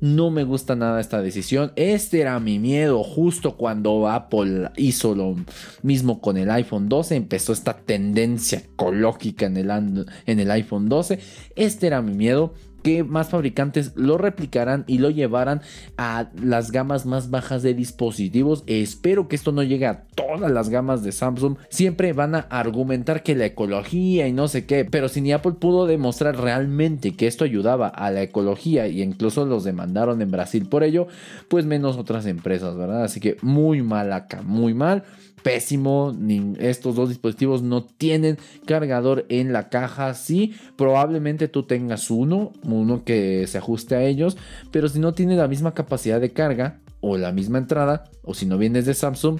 No 0.00 0.30
me 0.30 0.44
gusta 0.44 0.76
nada 0.76 1.00
esta 1.00 1.22
decisión. 1.22 1.72
Este 1.76 2.20
era 2.20 2.38
mi 2.40 2.58
miedo 2.58 3.02
justo 3.02 3.56
cuando 3.56 4.08
Apple 4.08 4.70
hizo 4.76 5.14
lo 5.14 5.36
mismo 5.82 6.20
con 6.20 6.36
el 6.36 6.50
iPhone 6.50 6.88
12. 6.88 7.16
Empezó 7.16 7.52
esta 7.54 7.76
tendencia 7.78 8.58
ecológica 8.58 9.46
en 9.46 9.56
el, 9.56 10.06
en 10.26 10.40
el 10.40 10.50
iPhone 10.50 10.88
12. 10.90 11.20
Este 11.56 11.86
era 11.86 12.02
mi 12.02 12.12
miedo 12.12 12.52
que 12.84 13.02
más 13.02 13.30
fabricantes 13.30 13.92
lo 13.96 14.18
replicarán 14.18 14.84
y 14.86 14.98
lo 14.98 15.08
llevarán 15.08 15.62
a 15.96 16.28
las 16.40 16.70
gamas 16.70 17.06
más 17.06 17.30
bajas 17.30 17.62
de 17.62 17.72
dispositivos. 17.72 18.62
Espero 18.66 19.26
que 19.26 19.36
esto 19.36 19.52
no 19.52 19.62
llegue 19.62 19.86
a 19.86 20.02
todas 20.14 20.52
las 20.52 20.68
gamas 20.68 21.02
de 21.02 21.10
Samsung. 21.10 21.56
Siempre 21.70 22.12
van 22.12 22.34
a 22.34 22.40
argumentar 22.40 23.22
que 23.22 23.34
la 23.34 23.46
ecología 23.46 24.28
y 24.28 24.32
no 24.32 24.48
sé 24.48 24.66
qué, 24.66 24.84
pero 24.84 25.08
si 25.08 25.22
ni 25.22 25.32
Apple 25.32 25.52
pudo 25.52 25.86
demostrar 25.86 26.36
realmente 26.36 27.16
que 27.16 27.26
esto 27.26 27.44
ayudaba 27.44 27.88
a 27.88 28.10
la 28.10 28.20
ecología 28.20 28.86
y 28.86 29.02
incluso 29.02 29.46
los 29.46 29.64
demandaron 29.64 30.20
en 30.20 30.30
Brasil 30.30 30.66
por 30.68 30.84
ello, 30.84 31.08
pues 31.48 31.64
menos 31.64 31.96
otras 31.96 32.26
empresas, 32.26 32.76
¿verdad? 32.76 33.04
Así 33.04 33.18
que 33.18 33.38
muy 33.40 33.80
mal 33.80 34.12
acá, 34.12 34.42
muy 34.42 34.74
mal 34.74 35.04
pésimo. 35.44 36.16
estos 36.58 36.96
dos 36.96 37.10
dispositivos 37.10 37.62
no 37.62 37.84
tienen 37.84 38.38
cargador 38.66 39.26
en 39.28 39.52
la 39.52 39.68
caja. 39.68 40.14
Sí, 40.14 40.54
probablemente 40.76 41.46
tú 41.46 41.64
tengas 41.64 42.10
uno, 42.10 42.52
uno 42.74 43.04
que 43.04 43.46
se 43.46 43.58
ajuste 43.58 43.94
a 43.94 44.02
ellos, 44.02 44.36
pero 44.70 44.88
si 44.88 44.98
no 44.98 45.14
tiene 45.14 45.36
la 45.36 45.48
misma 45.48 45.74
capacidad 45.74 46.20
de 46.20 46.32
carga 46.32 46.80
o 47.00 47.16
la 47.16 47.32
misma 47.32 47.58
entrada, 47.58 48.04
o 48.22 48.34
si 48.34 48.46
no 48.46 48.58
vienes 48.58 48.86
de 48.86 48.94
Samsung, 48.94 49.38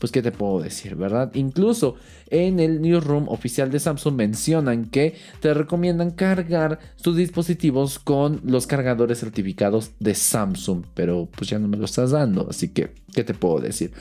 pues 0.00 0.10
qué 0.10 0.22
te 0.22 0.32
puedo 0.32 0.60
decir, 0.60 0.96
¿verdad? 0.96 1.30
Incluso 1.34 1.96
en 2.30 2.58
el 2.58 2.80
newsroom 2.80 3.28
oficial 3.28 3.70
de 3.70 3.78
Samsung 3.78 4.14
mencionan 4.14 4.86
que 4.86 5.14
te 5.40 5.52
recomiendan 5.52 6.10
cargar 6.10 6.78
tus 7.02 7.16
dispositivos 7.16 7.98
con 7.98 8.40
los 8.44 8.66
cargadores 8.66 9.20
certificados 9.20 9.92
de 10.00 10.14
Samsung, 10.14 10.84
pero 10.94 11.28
pues 11.36 11.50
ya 11.50 11.58
no 11.58 11.68
me 11.68 11.76
lo 11.76 11.84
estás 11.84 12.12
dando, 12.12 12.48
así 12.48 12.68
que 12.68 12.94
qué 13.14 13.24
te 13.24 13.34
puedo 13.34 13.60
decir. 13.60 13.92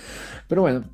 Pero 0.47 0.61
bueno, 0.61 0.85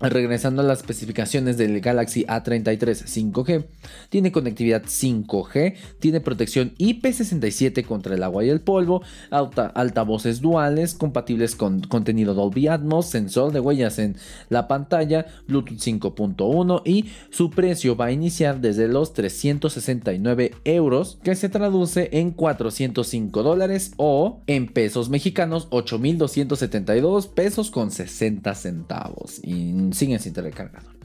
Regresando 0.00 0.62
a 0.62 0.64
las 0.64 0.78
especificaciones 0.78 1.58
del 1.58 1.78
Galaxy 1.82 2.24
A33 2.24 3.04
5G, 3.04 3.66
tiene 4.08 4.32
conectividad 4.32 4.84
5G, 4.84 5.74
tiene 5.98 6.20
protección 6.20 6.74
IP67 6.78 7.84
contra 7.84 8.14
el 8.14 8.22
agua 8.22 8.42
y 8.42 8.48
el 8.48 8.62
polvo, 8.62 9.02
altavoces 9.30 10.40
duales 10.40 10.94
compatibles 10.94 11.54
con 11.54 11.82
contenido 11.82 12.32
Dolby 12.32 12.68
Atmos, 12.68 13.06
sensor 13.10 13.52
de 13.52 13.60
huellas 13.60 13.98
en 13.98 14.16
la 14.48 14.68
pantalla, 14.68 15.26
Bluetooth 15.46 15.78
5.1 15.78 16.80
y 16.86 17.10
su 17.28 17.50
precio 17.50 17.94
va 17.94 18.06
a 18.06 18.12
iniciar 18.12 18.62
desde 18.62 18.88
los 18.88 19.12
369 19.12 20.52
euros, 20.64 21.18
que 21.22 21.34
se 21.34 21.50
traduce 21.50 22.08
en 22.12 22.30
405 22.30 23.42
dólares 23.42 23.92
o 23.98 24.40
en 24.46 24.66
pesos 24.68 25.10
mexicanos 25.10 25.68
8.272 25.68 27.28
pesos 27.28 27.70
con 27.70 27.90
60 27.90 28.54
centavos. 28.54 29.40
Y 29.44 29.89
siguen 29.92 30.20
sin 30.20 30.32
tener 30.32 30.52
cargador. 30.52 30.99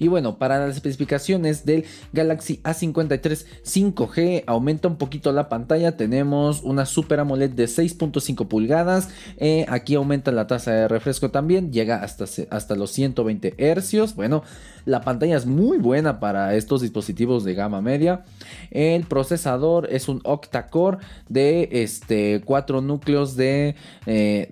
Y 0.00 0.08
bueno, 0.08 0.38
para 0.38 0.58
las 0.58 0.74
especificaciones 0.74 1.64
del 1.66 1.84
Galaxy 2.12 2.60
A53 2.64 3.44
5G 3.64 4.44
aumenta 4.46 4.88
un 4.88 4.96
poquito 4.96 5.30
la 5.30 5.50
pantalla. 5.50 5.98
Tenemos 5.98 6.62
una 6.62 6.86
Super 6.86 7.20
AMOLED 7.20 7.50
de 7.50 7.66
6.5 7.66 8.48
pulgadas. 8.48 9.10
Eh, 9.36 9.66
aquí 9.68 9.94
aumenta 9.94 10.32
la 10.32 10.46
tasa 10.46 10.72
de 10.72 10.88
refresco 10.88 11.30
también. 11.30 11.70
Llega 11.70 12.02
hasta, 12.02 12.24
hasta 12.48 12.74
los 12.74 12.90
120 12.92 13.54
Hz. 13.58 14.14
Bueno, 14.14 14.42
la 14.86 15.02
pantalla 15.02 15.36
es 15.36 15.44
muy 15.44 15.76
buena 15.76 16.18
para 16.18 16.54
estos 16.54 16.80
dispositivos 16.80 17.44
de 17.44 17.54
gama 17.54 17.82
media. 17.82 18.24
El 18.70 19.04
procesador 19.04 19.86
es 19.92 20.08
un 20.08 20.20
octa-core 20.24 20.98
de 21.28 21.68
este, 21.72 22.40
4 22.44 22.80
núcleos 22.80 23.36
de 23.36 23.74
eh, 24.06 24.48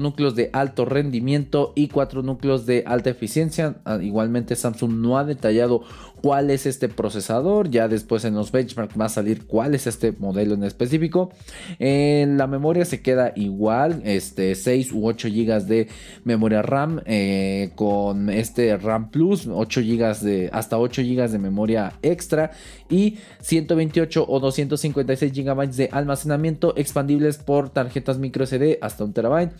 núcleos 0.00 0.34
de 0.34 0.48
alto 0.52 0.86
rendimiento 0.86 1.72
y 1.76 1.88
4 1.88 2.22
núcleos 2.22 2.64
de 2.64 2.84
alta 2.86 3.10
eficiencia. 3.10 3.76
Ah, 3.84 3.98
igualmente 4.00 4.56
Samsung 4.56 4.77
no 4.86 5.18
ha 5.18 5.24
detallado 5.24 5.82
cuál 6.22 6.50
es 6.50 6.66
este 6.66 6.88
procesador. 6.88 7.70
Ya 7.70 7.88
después 7.88 8.24
en 8.24 8.34
los 8.34 8.52
benchmarks 8.52 8.98
va 8.98 9.06
a 9.06 9.08
salir 9.08 9.46
cuál 9.46 9.74
es 9.74 9.86
este 9.86 10.12
modelo 10.12 10.54
en 10.54 10.64
específico. 10.64 11.30
En 11.78 12.38
la 12.38 12.46
memoria 12.46 12.84
se 12.84 13.02
queda 13.02 13.32
igual, 13.36 14.02
este 14.04 14.54
6 14.54 14.92
u 14.92 15.06
8 15.06 15.28
GB 15.28 15.64
de 15.64 15.88
memoria 16.24 16.62
RAM 16.62 17.00
eh, 17.06 17.70
con 17.74 18.30
este 18.30 18.76
RAM 18.76 19.10
Plus, 19.10 19.46
8 19.46 19.80
GB 19.80 20.18
de 20.20 20.50
hasta 20.52 20.78
8 20.78 21.02
GB 21.02 21.28
de 21.28 21.38
memoria 21.38 21.92
extra 22.02 22.50
y 22.90 23.18
128 23.40 24.24
o 24.26 24.40
256 24.40 25.32
GB 25.32 25.70
de 25.70 25.88
almacenamiento 25.92 26.74
expandibles 26.76 27.38
por 27.38 27.70
tarjetas 27.70 28.18
micro 28.18 28.46
SD 28.46 28.78
hasta 28.80 29.04
un 29.04 29.12
terabyte. 29.12 29.52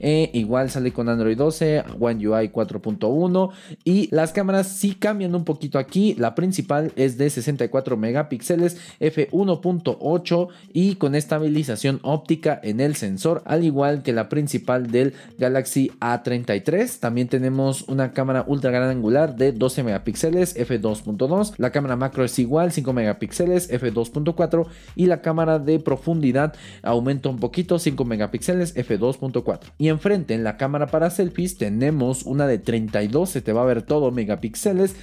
Eh, 0.00 0.30
igual 0.34 0.70
sale 0.70 0.92
con 0.92 1.08
Android 1.08 1.36
12, 1.36 1.84
One 2.00 2.26
UI 2.28 2.48
4.1 2.48 3.50
y 3.84 4.08
las 4.14 4.32
cámaras 4.32 4.68
sí 4.68 4.94
cambian 4.94 5.34
un 5.34 5.44
poquito 5.44 5.78
aquí 5.78 6.05
la 6.14 6.34
principal 6.34 6.92
es 6.96 7.18
de 7.18 7.28
64 7.30 7.96
megapíxeles 7.96 8.76
f1.8 9.00 10.48
y 10.72 10.94
con 10.96 11.14
estabilización 11.14 12.00
óptica 12.02 12.58
en 12.62 12.80
el 12.80 12.96
sensor, 12.96 13.42
al 13.44 13.64
igual 13.64 14.02
que 14.02 14.12
la 14.12 14.28
principal 14.28 14.90
del 14.90 15.14
Galaxy 15.38 15.90
A33. 16.00 16.98
También 16.98 17.28
tenemos 17.28 17.82
una 17.88 18.12
cámara 18.12 18.44
ultra 18.46 18.70
gran 18.70 18.90
angular 18.90 19.36
de 19.36 19.52
12 19.52 19.82
megapíxeles 19.82 20.56
f2.2. 20.56 21.54
La 21.58 21.70
cámara 21.70 21.96
macro 21.96 22.24
es 22.24 22.38
igual, 22.38 22.72
5 22.72 22.92
megapíxeles 22.92 23.70
f2.4 23.70 24.66
y 24.94 25.06
la 25.06 25.20
cámara 25.20 25.58
de 25.58 25.78
profundidad 25.78 26.54
aumenta 26.82 27.28
un 27.28 27.38
poquito, 27.38 27.78
5 27.78 28.04
megapíxeles 28.04 28.74
f2.4. 28.76 29.60
Y 29.78 29.88
enfrente 29.88 30.34
en 30.34 30.44
la 30.44 30.56
cámara 30.56 30.86
para 30.88 31.10
selfies 31.10 31.58
tenemos 31.58 32.24
una 32.24 32.46
de 32.46 32.58
32, 32.58 33.30
se 33.30 33.42
te 33.42 33.52
va 33.52 33.62
a 33.62 33.66
ver 33.66 33.82
todo 33.82 34.10
megapíxeles 34.10 34.96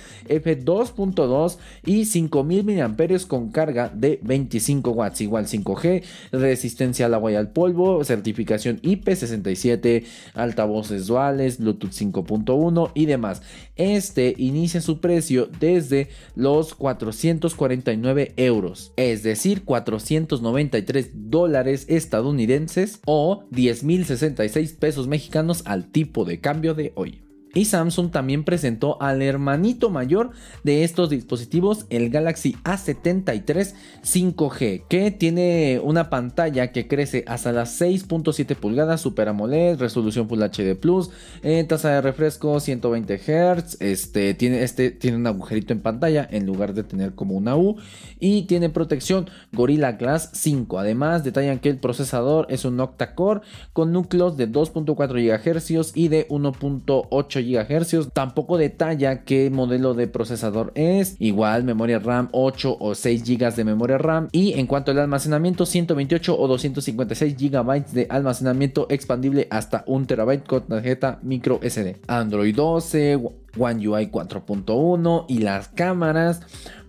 f2.2 0.96 1.58
y 1.86 2.06
5000 2.06 2.64
mAh 2.64 3.28
con 3.28 3.52
carga 3.52 3.90
de 3.94 4.20
25 4.24 4.92
watts, 4.92 5.22
igual 5.22 5.46
5G, 5.46 6.04
resistencia 6.32 7.06
al 7.06 7.14
agua 7.14 7.32
y 7.32 7.36
al 7.36 7.52
polvo, 7.52 8.04
certificación 8.04 8.82
IP67, 8.82 10.06
altavoces 10.34 11.08
duales, 11.08 11.60
Bluetooth 11.60 11.92
5.1 11.92 12.92
y 12.94 13.06
demás. 13.06 13.42
Este 13.76 14.34
inicia 14.38 14.82
su 14.82 15.00
precio 15.00 15.50
desde 15.60 16.10
los 16.36 16.76
449 16.76 18.34
euros, 18.38 18.94
es 18.96 19.24
decir, 19.24 19.64
493 19.64 21.12
dólares 21.14 21.86
estadounidenses 21.90 23.00
o 23.06 23.46
10.066 23.52 24.78
pesos 24.78 25.08
mexicanos 25.08 25.64
al 25.66 25.92
tipo 25.92 26.26
de 26.26 26.40
cambio 26.40 26.74
de 26.74 26.94
hoy. 26.96 27.23
Y 27.56 27.66
Samsung 27.66 28.10
también 28.10 28.44
presentó 28.44 29.00
al 29.00 29.22
hermanito 29.22 29.92
mayor 29.92 30.32
de 30.64 30.84
estos 30.84 31.12
dispositivos, 31.12 31.86
el 31.92 32.10
Galaxy 32.10 32.56
A73 32.64 33.74
5G, 34.04 34.86
que 34.90 35.12
tiene 35.12 35.80
una 35.84 36.10
pantalla 36.10 36.72
que 36.72 36.88
crece 36.88 37.24
hasta 37.28 37.52
las 37.52 37.80
6.7 37.80 38.56
pulgadas, 38.56 39.02
Super 39.02 39.30
AMOLED, 39.30 39.78
resolución 39.78 40.28
Full 40.28 40.42
HD 40.42 40.76
Plus, 40.76 41.12
eh, 41.44 41.64
tasa 41.64 41.90
de 41.90 42.02
refresco 42.02 42.60
120 42.60 43.20
Hz, 43.20 43.78
este 43.82 44.34
tiene, 44.34 44.64
este 44.64 44.90
tiene 44.90 45.18
un 45.18 45.28
agujerito 45.28 45.74
en 45.74 45.82
pantalla 45.82 46.28
en 46.32 46.48
lugar 46.48 46.74
de 46.74 46.84
tener 46.84 47.14
como 47.14 47.36
una 47.36 47.56
U 47.56 47.78
y 48.20 48.44
tiene 48.44 48.70
protección 48.70 49.30
Gorilla 49.52 49.92
Glass 49.92 50.32
5. 50.34 50.80
Además, 50.80 51.24
detallan 51.24 51.60
que 51.60 51.70
el 51.70 51.78
procesador 51.78 52.48
es 52.50 52.66
un 52.66 52.80
octa-core 52.80 53.42
con 53.74 53.92
núcleos 53.92 54.38
de 54.38 54.50
2.4 54.50 55.14
GHz 55.14 55.92
y 55.96 56.08
de 56.08 56.28
1.8 56.30 57.43
GHz. 57.44 58.10
Tampoco 58.14 58.58
detalla 58.58 59.24
qué 59.24 59.50
modelo 59.50 59.94
de 59.94 60.08
procesador 60.08 60.72
es. 60.76 61.16
Igual 61.20 61.64
memoria 61.64 62.00
RAM 62.00 62.30
8 62.32 62.78
o 62.80 62.96
6 62.96 63.24
GB 63.24 63.56
de 63.56 63.64
memoria 63.64 63.98
RAM. 63.98 64.30
Y 64.32 64.54
en 64.54 64.68
cuanto 64.68 64.92
al 64.92 65.00
almacenamiento, 65.00 65.66
128 65.66 66.40
o 66.40 66.48
256 66.48 67.36
GB 67.38 67.86
de 67.92 68.08
almacenamiento 68.10 68.88
expandible 68.90 69.48
hasta 69.50 69.84
1 69.88 70.06
TB 70.08 70.48
con 70.48 70.68
tarjeta 70.68 71.20
micro 71.22 71.60
SD. 71.62 71.98
Android 72.08 72.56
12, 72.56 73.20
One 73.58 73.88
UI 73.88 74.08
4.1 74.08 75.26
y 75.28 75.40
las 75.40 75.68
cámaras 75.70 76.42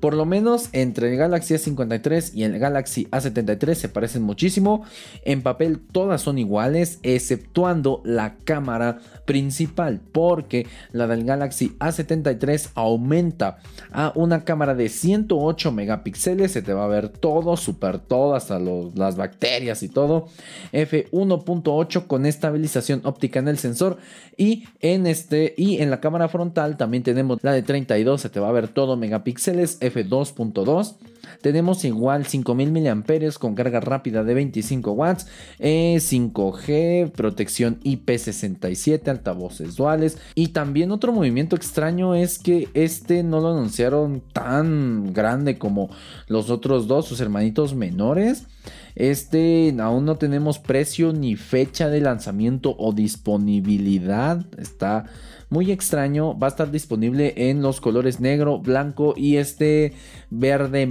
por 0.04 0.12
lo 0.12 0.26
menos 0.26 0.68
entre 0.72 1.10
el 1.10 1.16
Galaxy 1.16 1.54
A53 1.54 2.34
y 2.34 2.42
el 2.42 2.58
Galaxy 2.58 3.06
A73 3.06 3.74
se 3.74 3.88
parecen 3.88 4.22
muchísimo. 4.22 4.84
En 5.24 5.40
papel 5.40 5.80
todas 5.80 6.20
son 6.20 6.36
iguales, 6.36 6.98
exceptuando 7.02 8.02
la 8.04 8.36
cámara 8.44 8.98
principal, 9.24 10.02
porque 10.12 10.66
la 10.92 11.06
del 11.06 11.24
Galaxy 11.24 11.74
A73 11.78 12.72
aumenta 12.74 13.60
a 13.92 14.12
una 14.14 14.44
cámara 14.44 14.74
de 14.74 14.90
108 14.90 15.72
megapíxeles. 15.72 16.52
Se 16.52 16.60
te 16.60 16.74
va 16.74 16.84
a 16.84 16.88
ver 16.88 17.08
todo, 17.08 17.56
super 17.56 17.98
todo, 17.98 18.34
hasta 18.34 18.58
las 18.58 19.16
bacterias 19.16 19.82
y 19.82 19.88
todo. 19.88 20.26
F1.8 20.74 22.06
con 22.06 22.26
estabilización 22.26 23.00
óptica 23.04 23.38
en 23.38 23.48
el 23.48 23.56
sensor. 23.56 23.96
Y 24.36 24.64
en, 24.80 25.06
este, 25.06 25.54
y 25.56 25.80
en 25.80 25.90
la 25.90 26.00
cámara 26.00 26.28
frontal 26.28 26.53
también 26.54 27.02
tenemos 27.02 27.38
la 27.42 27.52
de 27.52 27.62
32, 27.62 28.20
se 28.20 28.30
te 28.30 28.40
va 28.40 28.48
a 28.48 28.52
ver 28.52 28.68
todo 28.68 28.96
megapíxeles. 28.96 29.80
F2.2. 29.80 30.96
Tenemos 31.40 31.84
igual 31.84 32.26
5000 32.26 32.72
mAh 32.72 33.38
con 33.38 33.54
carga 33.54 33.80
rápida 33.80 34.24
de 34.24 34.34
25 34.34 34.92
watts, 34.92 35.26
5G, 35.58 36.64
eh, 36.68 37.12
protección 37.14 37.80
IP67, 37.80 39.08
altavoces 39.08 39.76
duales. 39.76 40.18
Y 40.34 40.48
también 40.48 40.90
otro 40.90 41.12
movimiento 41.12 41.56
extraño 41.56 42.14
es 42.14 42.38
que 42.38 42.68
este 42.74 43.22
no 43.22 43.40
lo 43.40 43.50
anunciaron 43.50 44.22
tan 44.32 45.12
grande 45.12 45.58
como 45.58 45.90
los 46.28 46.50
otros 46.50 46.86
dos, 46.86 47.06
sus 47.06 47.20
hermanitos 47.20 47.74
menores. 47.74 48.46
Este 48.94 49.74
aún 49.80 50.04
no 50.04 50.16
tenemos 50.16 50.58
precio 50.58 51.12
ni 51.12 51.36
fecha 51.36 51.88
de 51.88 52.00
lanzamiento 52.00 52.76
o 52.78 52.92
disponibilidad. 52.92 54.46
Está 54.56 55.06
muy 55.50 55.70
extraño. 55.72 56.38
Va 56.38 56.48
a 56.48 56.50
estar 56.50 56.70
disponible 56.70 57.34
en 57.36 57.62
los 57.62 57.80
colores 57.80 58.20
negro, 58.20 58.60
blanco 58.60 59.14
y 59.16 59.36
este 59.36 59.94
verde 60.30 60.86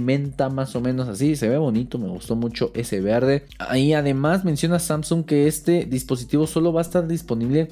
más 0.50 0.76
o 0.76 0.80
menos 0.80 1.08
así. 1.08 1.36
Se 1.36 1.48
ve 1.48 1.58
bonito, 1.58 1.98
me 1.98 2.08
gustó 2.08 2.36
mucho 2.36 2.70
ese 2.74 3.00
verde. 3.00 3.46
Ahí 3.58 3.92
además 3.92 4.44
menciona 4.44 4.78
Samsung 4.78 5.24
que 5.24 5.46
este 5.46 5.84
dispositivo 5.84 6.46
solo 6.46 6.72
va 6.72 6.80
a 6.80 6.82
estar 6.82 7.06
disponible 7.06 7.70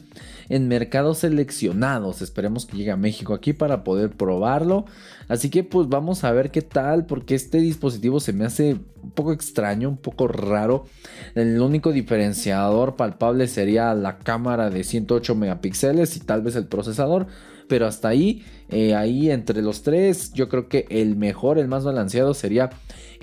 en 0.49 0.69
mercados 0.69 1.19
seleccionados. 1.19 2.23
Esperemos 2.23 2.67
que 2.67 2.77
llegue 2.77 2.91
a 2.91 2.97
México 2.97 3.35
aquí 3.35 3.53
para 3.53 3.85
poder 3.85 4.11
probarlo. 4.11 4.85
Así 5.29 5.51
que 5.51 5.65
pues 5.65 5.89
vamos 5.89 6.25
a 6.25 6.33
ver 6.33 6.51
qué 6.51 6.63
tal 6.63 7.07
porque 7.07 7.35
este 7.35 7.59
dispositivo 7.59 8.21
se 8.21 8.33
me 8.33 8.45
hace 8.45 8.77
un 9.03 9.11
poco 9.11 9.33
extraño, 9.33 9.89
un 9.89 9.97
poco 9.97 10.29
raro. 10.29 10.87
El 11.35 11.61
único 11.61 11.93
diferenciador 11.93 12.97
palpable 12.97 13.49
sería 13.49 13.95
la 13.95 14.19
cámara 14.19 14.71
de 14.71 14.85
108 14.85 15.35
megapíxeles 15.35 16.17
y 16.17 16.21
tal 16.21 16.43
vez 16.43 16.57
el 16.57 16.67
procesador. 16.67 17.27
Pero 17.73 17.87
hasta 17.87 18.09
ahí, 18.09 18.45
eh, 18.69 18.95
ahí 18.95 19.31
entre 19.31 19.63
los 19.63 19.83
tres, 19.83 20.35
yo 20.35 20.51
creo 20.51 20.69
que 20.69 20.85
el 20.91 21.17
mejor, 21.17 21.59
el 21.59 21.69
más 21.69 21.85
balanceado 21.85 22.35
sería 22.35 22.69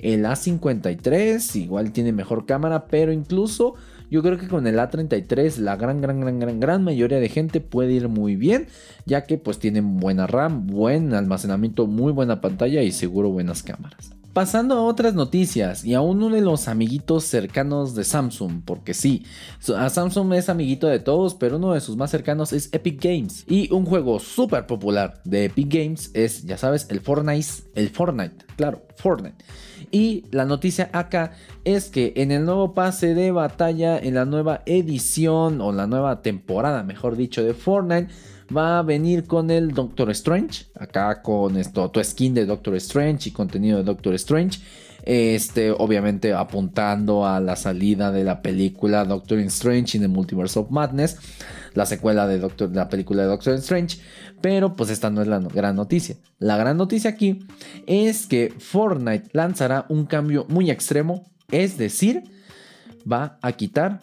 el 0.00 0.24
A53. 0.24 1.54
Igual 1.54 1.92
tiene 1.92 2.10
mejor 2.10 2.46
cámara, 2.46 2.86
pero 2.86 3.12
incluso 3.12 3.76
yo 4.10 4.24
creo 4.24 4.38
que 4.38 4.48
con 4.48 4.66
el 4.66 4.76
A33 4.76 5.58
la 5.58 5.76
gran, 5.76 6.00
gran, 6.00 6.18
gran, 6.18 6.40
gran, 6.40 6.58
gran 6.58 6.82
mayoría 6.82 7.20
de 7.20 7.28
gente 7.28 7.60
puede 7.60 7.92
ir 7.92 8.08
muy 8.08 8.34
bien, 8.34 8.66
ya 9.06 9.24
que 9.24 9.38
pues 9.38 9.60
tiene 9.60 9.82
buena 9.82 10.26
RAM, 10.26 10.66
buen 10.66 11.14
almacenamiento, 11.14 11.86
muy 11.86 12.12
buena 12.12 12.40
pantalla 12.40 12.82
y 12.82 12.90
seguro 12.90 13.30
buenas 13.30 13.62
cámaras. 13.62 14.19
Pasando 14.32 14.76
a 14.76 14.82
otras 14.82 15.14
noticias 15.14 15.84
y 15.84 15.94
a 15.94 16.00
uno 16.00 16.30
de 16.30 16.40
los 16.40 16.68
amiguitos 16.68 17.24
cercanos 17.24 17.96
de 17.96 18.04
Samsung, 18.04 18.62
porque 18.64 18.94
sí, 18.94 19.24
a 19.76 19.90
Samsung 19.90 20.32
es 20.34 20.48
amiguito 20.48 20.86
de 20.86 21.00
todos, 21.00 21.34
pero 21.34 21.56
uno 21.56 21.72
de 21.72 21.80
sus 21.80 21.96
más 21.96 22.12
cercanos 22.12 22.52
es 22.52 22.68
Epic 22.72 23.02
Games. 23.02 23.44
Y 23.48 23.72
un 23.72 23.84
juego 23.84 24.20
súper 24.20 24.66
popular 24.66 25.20
de 25.24 25.46
Epic 25.46 25.74
Games 25.74 26.10
es, 26.14 26.44
ya 26.44 26.56
sabes, 26.58 26.86
el 26.90 27.00
Fortnite, 27.00 27.48
el 27.74 27.90
Fortnite, 27.90 28.44
claro, 28.54 28.82
Fortnite. 28.94 29.44
Y 29.90 30.24
la 30.30 30.44
noticia 30.44 30.90
acá 30.92 31.32
es 31.64 31.88
que 31.88 32.12
en 32.14 32.30
el 32.30 32.44
nuevo 32.44 32.72
pase 32.72 33.14
de 33.14 33.32
batalla, 33.32 33.98
en 33.98 34.14
la 34.14 34.26
nueva 34.26 34.62
edición 34.64 35.60
o 35.60 35.72
la 35.72 35.88
nueva 35.88 36.22
temporada, 36.22 36.84
mejor 36.84 37.16
dicho, 37.16 37.42
de 37.42 37.54
Fortnite, 37.54 38.12
va 38.54 38.78
a 38.78 38.82
venir 38.82 39.26
con 39.26 39.50
el 39.50 39.72
Doctor 39.72 40.10
Strange. 40.10 40.66
Acá 40.74 41.22
con 41.22 41.56
esto, 41.56 41.90
tu 41.90 42.02
skin 42.02 42.34
de 42.34 42.46
Doctor 42.46 42.74
Strange 42.76 43.28
y 43.28 43.32
contenido 43.32 43.78
de 43.78 43.84
Doctor 43.84 44.14
Strange. 44.14 44.60
Este, 45.02 45.70
obviamente 45.70 46.34
apuntando 46.34 47.26
a 47.26 47.40
la 47.40 47.56
salida 47.56 48.12
de 48.12 48.22
la 48.22 48.42
película 48.42 49.06
Doctor 49.06 49.38
Strange 49.38 49.96
in 49.96 50.02
the 50.02 50.08
Multiverse 50.08 50.58
of 50.58 50.70
Madness, 50.70 51.16
la 51.72 51.86
secuela 51.86 52.26
de, 52.26 52.38
Doctor, 52.38 52.70
la 52.74 52.90
película 52.90 53.22
de 53.22 53.28
Doctor 53.28 53.54
Strange. 53.54 53.98
Pero 54.40 54.76
pues 54.76 54.90
esta 54.90 55.10
no 55.10 55.22
es 55.22 55.28
la 55.28 55.38
gran 55.38 55.76
noticia. 55.76 56.16
La 56.38 56.56
gran 56.56 56.76
noticia 56.76 57.10
aquí 57.10 57.46
es 57.86 58.26
que 58.26 58.52
Fortnite 58.58 59.30
lanzará 59.32 59.86
un 59.88 60.06
cambio 60.06 60.44
muy 60.48 60.70
extremo, 60.70 61.30
es 61.50 61.78
decir, 61.78 62.24
va 63.10 63.38
a 63.42 63.52
quitar 63.52 64.02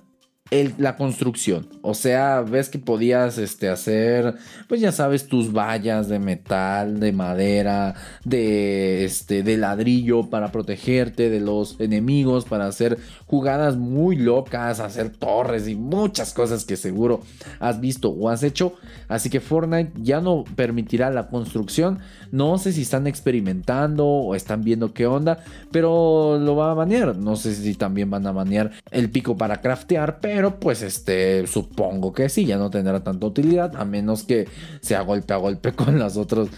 la 0.78 0.96
construcción. 0.96 1.68
O 1.82 1.94
sea, 1.94 2.42
ves 2.42 2.70
que 2.70 2.80
podías 2.80 3.38
este, 3.38 3.70
hacer, 3.70 4.36
pues 4.68 4.80
ya 4.80 4.92
sabes, 4.92 5.28
tus 5.28 5.52
vallas 5.52 6.08
de 6.08 6.20
metal, 6.20 7.00
de 7.00 7.12
madera, 7.12 7.96
de, 8.24 9.04
este, 9.04 9.44
de 9.44 9.58
ladrillo 9.58 10.30
para 10.30 10.52
protegerte 10.52 11.30
de 11.30 11.40
los 11.40 11.80
enemigos, 11.80 12.46
para 12.46 12.68
hacer 12.68 12.98
jugadas 13.26 13.76
muy 13.76 14.16
locas, 14.16 14.80
hacer 14.80 15.10
torres 15.10 15.68
y 15.68 15.76
muchas 15.76 16.34
cosas 16.34 16.66
que 16.66 16.78
seguro 16.78 17.22
has 17.60 17.82
visto 17.82 18.10
o 18.10 18.30
has 18.30 18.44
hecho. 18.44 18.74
Así 19.08 19.30
que 19.30 19.40
Fortnite 19.40 19.92
ya 20.02 20.22
no 20.22 20.44
permitirá 20.56 21.10
la 21.10 21.28
construcción. 21.28 22.00
No 22.32 22.58
sé 22.58 22.72
si 22.72 22.82
están 22.82 23.08
experimentando 23.08 24.06
o 24.06 24.36
están 24.36 24.64
viendo 24.64 24.94
qué 24.94 25.08
onda, 25.08 25.40
pero 25.72 26.38
lo 26.40 26.56
va 26.56 26.72
a 26.72 26.74
banear. 26.74 27.18
No 27.18 27.36
sé 27.36 27.54
si 27.54 27.76
también 27.76 28.10
van 28.10 28.28
a 28.28 28.32
banear 28.32 28.72
el 28.92 29.10
pico 29.10 29.38
para 29.38 29.62
craftear, 29.62 30.20
pero 30.38 30.60
pues 30.60 30.84
este, 30.84 31.48
supongo 31.48 32.14
que 32.14 32.30
sí, 32.30 32.46
ya 32.46 32.60
no 32.60 32.70
tendrá 32.70 33.04
tanta 33.04 33.26
utilidad, 33.26 33.76
a 33.76 33.86
menos 33.86 34.22
que 34.22 34.48
sea 34.82 35.02
golpe 35.02 35.34
a 35.34 35.38
golpe 35.38 35.72
con 35.76 35.98
las 35.98 36.16
otros, 36.16 36.50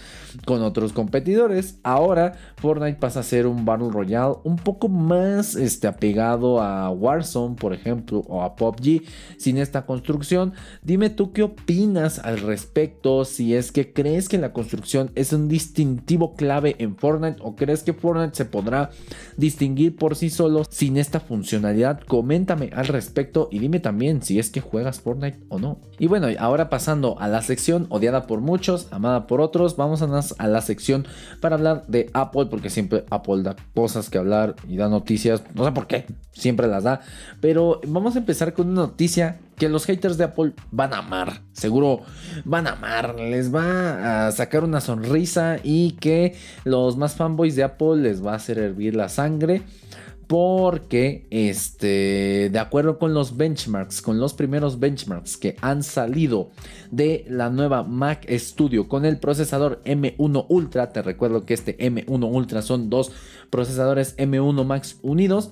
con 0.44 0.62
otros 0.62 0.92
competidores. 0.92 1.78
Ahora 1.82 2.34
Fortnite 2.56 2.98
pasa 2.98 3.20
a 3.20 3.22
ser 3.22 3.46
un 3.46 3.64
Battle 3.64 3.88
Royale 3.90 4.34
un 4.44 4.56
poco 4.56 4.90
más 4.90 5.54
este, 5.54 5.86
apegado 5.86 6.60
a 6.60 6.90
Warzone, 6.90 7.56
por 7.56 7.72
ejemplo, 7.72 8.22
o 8.28 8.42
a 8.42 8.54
PUBG, 8.54 9.02
sin 9.38 9.56
esta 9.56 9.86
construcción. 9.86 10.52
Dime 10.82 11.08
tú 11.08 11.32
qué 11.32 11.42
opinas 11.42 12.18
al 12.18 12.38
respecto, 12.40 13.24
si 13.24 13.54
es 13.54 13.72
que 13.72 13.94
crees 13.94 14.28
que 14.28 14.36
la 14.36 14.52
construcción 14.52 15.10
es 15.14 15.32
un 15.32 15.48
distintivo 15.48 16.34
clave 16.34 16.76
en 16.80 16.96
Fortnite 16.96 17.38
o 17.40 17.56
crees 17.56 17.82
que 17.82 17.94
Fortnite 17.94 18.36
se 18.36 18.44
podrá 18.44 18.90
distinguir 19.38 19.96
por 19.96 20.16
sí 20.16 20.28
solo 20.28 20.64
sin 20.68 20.98
esta 20.98 21.18
funcionalidad. 21.18 22.02
Coméntame 22.02 22.68
al 22.74 22.86
respecto 22.86 23.48
y 23.50 23.69
dime 23.70 23.78
también 23.78 24.20
si 24.20 24.40
es 24.40 24.50
que 24.50 24.60
juegas 24.60 25.00
Fortnite 25.00 25.38
o 25.48 25.60
no. 25.60 25.78
Y 25.96 26.08
bueno, 26.08 26.26
ahora 26.40 26.68
pasando 26.68 27.16
a 27.20 27.28
la 27.28 27.40
sección 27.40 27.86
odiada 27.88 28.26
por 28.26 28.40
muchos, 28.40 28.88
amada 28.90 29.28
por 29.28 29.40
otros, 29.40 29.76
vamos 29.76 30.02
a, 30.02 30.08
a 30.42 30.48
la 30.48 30.60
sección 30.60 31.06
para 31.40 31.54
hablar 31.54 31.84
de 31.86 32.10
Apple, 32.12 32.46
porque 32.46 32.68
siempre 32.68 33.04
Apple 33.10 33.44
da 33.44 33.54
cosas 33.72 34.10
que 34.10 34.18
hablar 34.18 34.56
y 34.68 34.76
da 34.76 34.88
noticias, 34.88 35.44
no 35.54 35.64
sé 35.64 35.70
por 35.70 35.86
qué, 35.86 36.06
siempre 36.32 36.66
las 36.66 36.82
da, 36.82 37.00
pero 37.40 37.80
vamos 37.86 38.16
a 38.16 38.18
empezar 38.18 38.54
con 38.54 38.70
una 38.70 38.82
noticia 38.82 39.38
que 39.56 39.68
los 39.68 39.84
haters 39.84 40.16
de 40.16 40.24
Apple 40.24 40.54
van 40.72 40.92
a 40.92 40.98
amar. 40.98 41.42
Seguro 41.52 42.00
van 42.44 42.66
a 42.66 42.72
amar. 42.72 43.20
Les 43.20 43.54
va 43.54 44.26
a 44.26 44.32
sacar 44.32 44.64
una 44.64 44.80
sonrisa 44.80 45.58
y 45.62 45.92
que 45.92 46.34
los 46.64 46.96
más 46.96 47.14
fanboys 47.14 47.56
de 47.56 47.62
Apple 47.62 47.96
les 47.96 48.24
va 48.24 48.32
a 48.32 48.36
hacer 48.36 48.58
hervir 48.58 48.96
la 48.96 49.10
sangre 49.10 49.62
porque 50.30 51.26
este, 51.30 52.50
de 52.52 52.58
acuerdo 52.60 53.00
con 53.00 53.14
los 53.14 53.36
benchmarks, 53.36 54.00
con 54.00 54.20
los 54.20 54.32
primeros 54.32 54.78
benchmarks 54.78 55.36
que 55.36 55.56
han 55.60 55.82
salido 55.82 56.52
de 56.92 57.24
la 57.28 57.50
nueva 57.50 57.82
Mac 57.82 58.30
Studio 58.30 58.86
con 58.86 59.04
el 59.04 59.18
procesador 59.18 59.82
M1 59.84 60.46
Ultra, 60.48 60.92
te 60.92 61.02
recuerdo 61.02 61.44
que 61.44 61.54
este 61.54 61.76
M1 61.78 62.32
Ultra 62.32 62.62
son 62.62 62.90
dos 62.90 63.10
procesadores 63.50 64.16
M1 64.18 64.64
Max 64.64 65.00
unidos. 65.02 65.50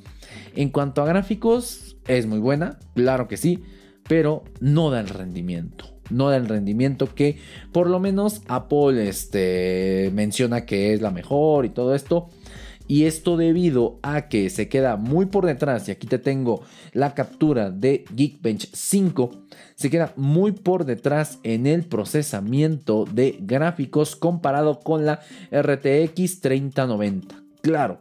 En 0.54 0.70
cuanto 0.70 1.02
a 1.02 1.06
gráficos, 1.06 1.96
es 2.06 2.26
muy 2.26 2.38
buena, 2.38 2.78
claro 2.94 3.26
que 3.26 3.36
sí, 3.36 3.64
pero 4.08 4.44
no 4.60 4.92
da 4.92 5.00
el 5.00 5.08
rendimiento 5.08 5.86
no 6.10 6.30
da 6.30 6.36
el 6.36 6.48
rendimiento 6.48 7.14
que 7.14 7.38
por 7.72 7.90
lo 7.90 8.00
menos 8.00 8.42
Apple 8.48 9.08
este, 9.08 10.10
menciona 10.14 10.64
que 10.64 10.94
es 10.94 11.02
la 11.02 11.10
mejor 11.10 11.66
y 11.66 11.70
todo 11.70 11.94
esto. 11.94 12.30
Y 12.88 13.04
esto 13.04 13.36
debido 13.36 13.98
a 14.02 14.28
que 14.28 14.48
se 14.48 14.68
queda 14.68 14.96
muy 14.96 15.26
por 15.26 15.44
detrás, 15.44 15.86
y 15.88 15.92
aquí 15.92 16.06
te 16.06 16.18
tengo 16.18 16.62
la 16.94 17.14
captura 17.14 17.70
de 17.70 18.04
Geekbench 18.16 18.70
5, 18.72 19.30
se 19.74 19.90
queda 19.90 20.14
muy 20.16 20.52
por 20.52 20.86
detrás 20.86 21.38
en 21.42 21.66
el 21.66 21.84
procesamiento 21.84 23.04
de 23.04 23.36
gráficos 23.40 24.16
comparado 24.16 24.80
con 24.80 25.04
la 25.04 25.20
RTX 25.52 26.40
3090. 26.40 27.36
Claro, 27.60 28.00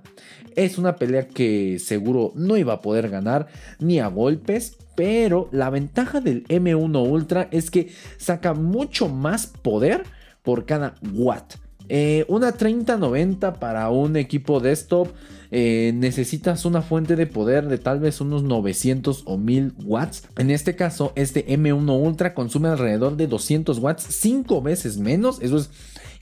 es 0.56 0.78
una 0.78 0.96
pelea 0.96 1.28
que 1.28 1.80
seguro 1.80 2.32
no 2.36 2.56
iba 2.56 2.74
a 2.74 2.82
poder 2.82 3.10
ganar 3.10 3.48
ni 3.80 4.00
a 4.00 4.08
golpes, 4.08 4.78
pero 4.96 5.50
la 5.52 5.70
ventaja 5.70 6.22
del 6.22 6.46
M1 6.48 7.08
Ultra 7.08 7.50
es 7.52 7.70
que 7.70 7.90
saca 8.18 8.54
mucho 8.54 9.10
más 9.10 9.48
poder 9.48 10.04
por 10.44 10.66
cada 10.66 10.96
watt. 11.14 11.67
Eh, 11.90 12.26
una 12.28 12.52
3090 12.52 13.56
para 13.56 13.90
un 13.90 14.18
equipo 14.18 14.60
desktop 14.60 15.10
eh, 15.52 15.94
necesitas 15.96 16.66
una 16.66 16.82
fuente 16.82 17.16
de 17.16 17.26
poder 17.26 17.68
de 17.68 17.78
tal 17.78 18.00
vez 18.00 18.20
unos 18.20 18.44
900 18.44 19.24
o 19.26 19.38
1000 19.38 19.74
watts. 19.86 20.24
En 20.38 20.52
este 20.52 20.76
caso, 20.76 21.14
este 21.16 21.46
M1 21.48 22.04
Ultra 22.04 22.34
consume 22.34 22.70
alrededor 22.70 23.16
de 23.16 23.28
200 23.28 23.80
watts, 23.80 24.04
5 24.10 24.62
veces 24.62 24.98
menos. 24.98 25.42
Eso 25.42 25.58
es 25.58 25.70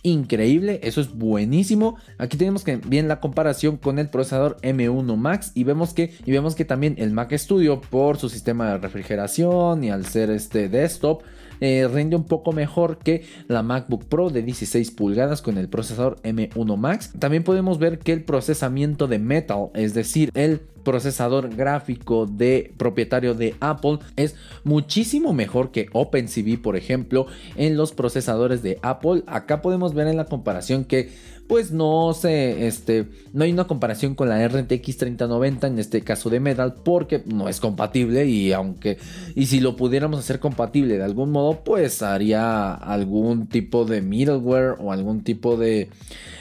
increíble, 0.04 0.80
eso 0.84 1.01
es 1.01 1.13
buenísimo. 1.13 1.97
Aquí 2.19 2.38
tenemos 2.38 2.63
que 2.63 2.78
bien 2.78 3.08
la 3.08 3.19
comparación 3.19 3.78
con 3.78 3.97
el 3.97 4.10
procesador 4.10 4.58
M1 4.62 5.17
Max 5.17 5.51
y 5.56 5.63
vemos 5.63 5.93
que 5.93 6.13
y 6.25 6.32
vemos 6.32 6.54
que 6.54 6.65
también 6.65 6.95
el 6.99 7.12
Mac 7.12 7.34
Studio 7.34 7.82
por 7.82 8.17
su 8.17 8.30
sistema 8.30 8.69
de 8.69 8.78
refrigeración 8.78 9.84
y 9.84 9.89
al 9.89 10.06
ser 10.06 10.30
este 10.30 10.69
desktop 10.69 11.23
eh, 11.60 11.88
rinde 11.91 12.15
un 12.15 12.26
poco 12.26 12.52
mejor 12.52 12.98
que 12.98 13.24
la 13.48 13.63
MacBook 13.63 14.06
Pro 14.06 14.30
de 14.30 14.41
16 14.41 14.91
pulgadas 14.91 15.41
con 15.41 15.58
el 15.58 15.70
procesador 15.70 16.18
M1 16.24 16.78
Max. 16.78 17.12
También 17.18 17.44
podemos 17.44 17.80
ver 17.80 18.00
que 18.00 18.13
el 18.13 18.24
procesamiento 18.24 19.08
de 19.08 19.20
Metal, 19.20 19.70
es 19.74 19.94
decir, 19.94 20.30
el 20.34 20.62
procesador 20.86 21.54
gráfico 21.54 22.26
de 22.26 22.74
propietario 22.78 23.34
de 23.34 23.56
Apple 23.60 24.00
es 24.15 24.36
muchísimo 24.63 25.34
mejor 25.34 25.71
que 25.71 25.89
OpenCV, 25.91 26.62
por 26.62 26.78
ejemplo, 26.78 27.28
en 27.58 27.76
los 27.76 27.91
procesadores 27.91 28.63
de 28.63 28.80
Apple. 28.82 29.24
Acá 29.28 29.62
podemos 29.62 29.93
ver 29.93 30.08
en 30.08 30.15
la 30.15 30.26
comparación 30.26 30.86
que 30.86 31.36
pues 31.48 31.71
no 31.71 32.13
sé, 32.13 32.65
este, 32.65 33.08
no 33.34 33.43
hay 33.43 33.52
una 33.52 33.67
comparación 33.67 34.15
con 34.15 34.30
la 34.30 34.48
RTX 34.48 34.98
3090 34.98 35.67
en 35.67 35.80
este 35.80 36.02
caso 36.02 36.30
de 36.30 36.39
Metal 36.39 36.74
porque 36.84 37.21
no 37.26 37.48
es 37.50 37.60
compatible 37.60 38.26
y 38.26 38.52
aunque 38.52 38.98
y 39.36 39.45
si 39.45 39.60
lo 39.60 39.76
pudiéramos 39.76 40.19
hacer 40.19 40.39
compatible 40.39 40.98
de 40.98 41.04
algún 41.04 41.32
modo, 41.32 41.63
pues 41.63 42.02
haría 42.02 42.74
algún 42.74 43.48
tipo 43.48 43.86
de 43.86 44.02
middleware 44.02 44.76
o 44.80 44.91
algún 44.91 45.24
tipo 45.24 45.56
de 45.56 45.89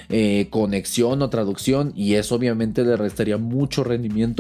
eh, 0.09 0.49
conexión 0.51 1.21
o 1.21 1.31
traducción 1.31 1.93
y 1.95 2.15
eso 2.15 2.35
obviamente 2.35 2.83
le 2.83 2.97
restaría 2.97 3.37
mucho 3.37 3.85
rendimiento 3.85 4.34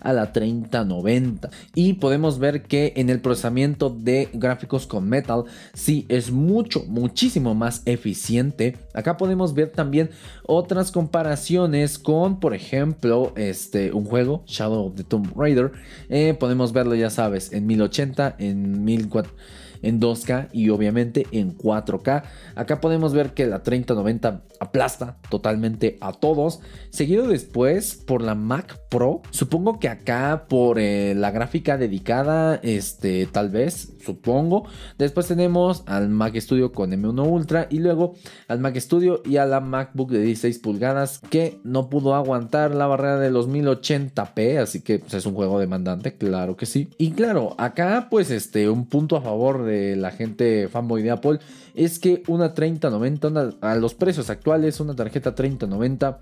a 0.00 0.12
la 0.12 0.32
3090 0.32 1.50
y 1.74 1.94
podemos 1.94 2.38
ver 2.38 2.62
que 2.62 2.92
en 2.96 3.10
el 3.10 3.20
procesamiento 3.20 3.90
de 3.90 4.28
gráficos 4.32 4.86
con 4.86 5.08
metal 5.08 5.44
sí 5.74 6.06
es 6.08 6.30
mucho 6.30 6.84
muchísimo 6.86 7.54
más 7.54 7.82
eficiente. 7.84 8.76
Acá 8.94 9.16
podemos 9.16 9.54
ver 9.54 9.70
también 9.70 10.10
otras 10.44 10.90
comparaciones 10.90 11.98
con 11.98 12.40
por 12.40 12.54
ejemplo 12.54 13.32
este 13.36 13.92
un 13.92 14.04
juego 14.04 14.42
Shadow 14.46 14.86
of 14.86 14.94
the 14.96 15.04
Tomb 15.04 15.32
Raider. 15.36 15.72
Eh, 16.08 16.34
podemos 16.38 16.72
verlo 16.72 16.94
ya 16.94 17.10
sabes 17.10 17.52
en 17.52 17.66
1080 17.66 18.36
en 18.38 18.84
1400 18.84 19.58
en 19.82 20.00
2K 20.00 20.48
y 20.52 20.70
obviamente 20.70 21.26
en 21.32 21.56
4K. 21.56 22.24
Acá 22.54 22.80
podemos 22.80 23.12
ver 23.12 23.34
que 23.34 23.46
la 23.46 23.62
3090 23.62 24.42
aplasta 24.60 25.18
totalmente 25.30 25.98
a 26.00 26.12
todos. 26.12 26.60
Seguido 26.90 27.28
después 27.28 27.94
por 27.94 28.22
la 28.22 28.34
Mac 28.34 28.78
Pro. 28.88 29.22
Supongo 29.30 29.78
que 29.78 29.88
acá 29.88 30.46
por 30.48 30.78
eh, 30.78 31.14
la 31.14 31.30
gráfica 31.30 31.76
dedicada, 31.76 32.60
este, 32.62 33.26
tal 33.26 33.50
vez, 33.50 33.92
supongo. 34.04 34.64
Después 34.98 35.26
tenemos 35.28 35.82
al 35.86 36.08
Mac 36.08 36.36
Studio 36.36 36.72
con 36.72 36.90
M1 36.90 37.26
Ultra 37.26 37.66
y 37.70 37.78
luego 37.78 38.14
al 38.48 38.58
Mac 38.60 38.76
Studio 38.78 39.22
y 39.24 39.36
a 39.36 39.46
la 39.46 39.60
MacBook 39.60 40.10
de 40.10 40.22
16 40.22 40.58
pulgadas 40.58 41.20
que 41.30 41.60
no 41.64 41.88
pudo 41.88 42.14
aguantar 42.14 42.74
la 42.74 42.86
barrera 42.86 43.18
de 43.18 43.30
los 43.30 43.48
1080p, 43.48 44.58
así 44.58 44.80
que 44.80 44.98
pues, 44.98 45.14
es 45.14 45.26
un 45.26 45.34
juego 45.34 45.58
demandante, 45.58 46.16
claro 46.16 46.56
que 46.56 46.66
sí. 46.66 46.88
Y 46.98 47.12
claro, 47.12 47.54
acá 47.58 48.08
pues 48.10 48.30
este 48.30 48.68
un 48.68 48.86
punto 48.86 49.16
a 49.16 49.22
favor 49.22 49.64
de 49.68 49.94
la 49.94 50.10
gente 50.10 50.68
fanboy 50.68 51.02
de 51.02 51.12
Apple 51.12 51.38
es 51.74 52.00
que 52.00 52.24
una 52.26 52.54
3090 52.54 53.54
a 53.60 53.74
los 53.76 53.94
precios 53.94 54.30
actuales, 54.30 54.80
una 54.80 54.96
tarjeta 54.96 55.36
3090 55.36 56.20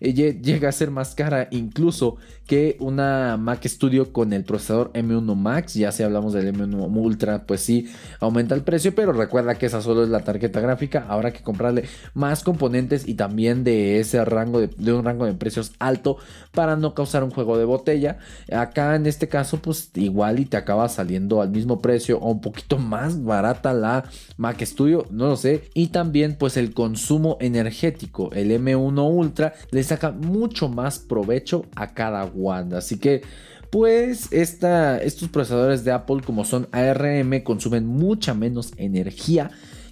eh, 0.00 0.12
llega 0.12 0.68
a 0.68 0.72
ser 0.72 0.90
más 0.90 1.14
cara 1.14 1.48
incluso 1.50 2.16
que 2.46 2.76
una 2.80 3.36
Mac 3.36 3.64
Studio 3.66 4.12
con 4.12 4.32
el 4.32 4.44
procesador 4.44 4.92
M1 4.92 5.34
Max. 5.34 5.74
Ya 5.74 5.92
si 5.92 6.02
hablamos 6.02 6.32
del 6.32 6.54
M1 6.54 6.96
Ultra, 6.96 7.44
pues 7.44 7.60
sí 7.60 7.90
aumenta 8.20 8.54
el 8.54 8.62
precio, 8.62 8.94
pero 8.94 9.12
recuerda 9.12 9.56
que 9.56 9.66
esa 9.66 9.82
solo 9.82 10.02
es 10.02 10.08
la 10.08 10.24
tarjeta 10.24 10.60
gráfica. 10.60 11.06
Habrá 11.08 11.32
que 11.32 11.42
comprarle 11.42 11.84
más 12.14 12.42
componentes 12.42 13.06
y 13.06 13.14
también 13.14 13.64
de 13.64 14.00
ese 14.00 14.24
rango 14.24 14.60
de, 14.60 14.68
de 14.68 14.92
un 14.92 15.04
rango 15.04 15.26
de 15.26 15.34
precios 15.34 15.72
alto 15.78 16.16
para 16.52 16.76
no 16.76 16.94
causar 16.94 17.22
un 17.22 17.30
juego 17.30 17.58
de 17.58 17.64
botella. 17.64 18.18
Acá 18.50 18.94
en 18.96 19.06
este 19.06 19.28
caso, 19.28 19.60
pues 19.60 19.90
igual 19.94 20.38
y 20.38 20.46
te 20.46 20.56
acaba 20.56 20.88
saliendo 20.88 21.42
al 21.42 21.50
mismo 21.50 21.80
precio 21.80 22.18
o 22.18 22.30
un 22.30 22.40
poquito 22.40 22.78
más 22.88 23.22
barata 23.22 23.72
la 23.72 24.04
Mac 24.36 24.60
Studio, 24.62 25.06
no 25.10 25.28
lo 25.28 25.36
sé. 25.36 25.70
Y 25.74 25.88
también 25.88 26.36
pues 26.36 26.56
el 26.56 26.72
consumo 26.74 27.36
energético, 27.40 28.32
el 28.32 28.50
M1 28.50 29.08
Ultra 29.10 29.54
le 29.70 29.82
saca 29.82 30.10
mucho 30.10 30.68
más 30.68 30.98
provecho 30.98 31.66
a 31.76 31.94
cada 31.94 32.24
Wanda. 32.24 32.78
Así 32.78 32.98
que 32.98 33.22
pues 33.70 34.32
estos 34.32 35.28
procesadores 35.28 35.84
de 35.84 35.92
Apple 35.92 36.22
como 36.24 36.44
son 36.44 36.68
ARM 36.72 37.42
consumen 37.42 37.86
mucha 37.86 38.34
menos 38.34 38.72
energía 38.76 39.50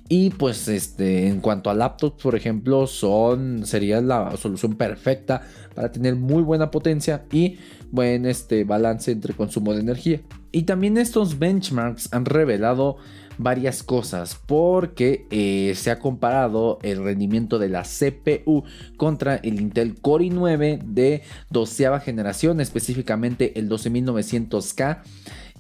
y 0.09 0.31
pues 0.31 0.69
este 0.69 1.27
en 1.27 1.41
cuanto 1.41 1.69
a 1.69 1.75
laptops 1.75 2.23
por 2.23 2.37
ejemplo 2.37 2.87
son 2.87 3.67
sería 3.67 4.01
la 4.01 4.37
solución 4.37 4.77
perfecta 4.77 5.43
para 5.75 5.91
tener 5.91 6.15
muy 6.15 6.43
buena 6.43 6.71
potencia 6.71 7.25
y 7.33 7.59
buen 7.97 8.27
este 8.27 8.63
balance 8.63 9.11
entre 9.11 9.35
consumo 9.35 9.75
de 9.75 9.81
energía 9.81 10.21
y 10.53 10.63
también 10.63 10.97
estos 10.97 11.41
benchmarks 11.41 12.13
han 12.13 12.25
revelado 12.25 12.99
varias 13.39 13.83
cosas 13.83 14.39
porque 14.47 15.27
eh, 15.31 15.75
se 15.77 15.91
ha 15.91 15.99
comparado 15.99 16.79
el 16.83 17.03
rendimiento 17.03 17.59
de 17.59 17.69
la 17.69 17.83
CPU 17.83 18.65
contra 18.97 19.37
el 19.37 19.61
Intel 19.61 20.01
Core 20.01 20.27
i9 20.27 20.83
de 20.83 21.23
doceava 21.51 22.01
generación, 22.01 22.61
específicamente 22.61 23.59
el 23.59 23.69
12900K. 23.69 25.03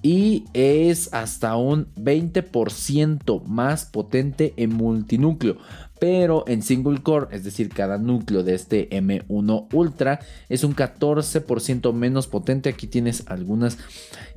y 0.03 0.45
es 0.55 1.13
hasta 1.13 1.57
un 1.57 1.89
20% 1.97 3.43
más 3.45 3.87
potente 3.87 4.55
en 4.57 4.73
multinúcleo 4.73 5.57
pero 5.99 6.45
en 6.47 6.63
single 6.63 7.03
core, 7.03 7.29
es 7.31 7.45
decir, 7.45 7.71
cada 7.71 7.99
núcleo 7.99 8.43
de 8.43 8.55
este 8.55 8.91
M1 8.91 9.69
Ultra 9.73 10.21
es 10.49 10.65
un 10.65 10.75
14% 10.75 11.93
menos 11.93 12.27
potente. 12.27 12.69
Aquí 12.69 12.87
tienes 12.87 13.25
algunas 13.27 13.79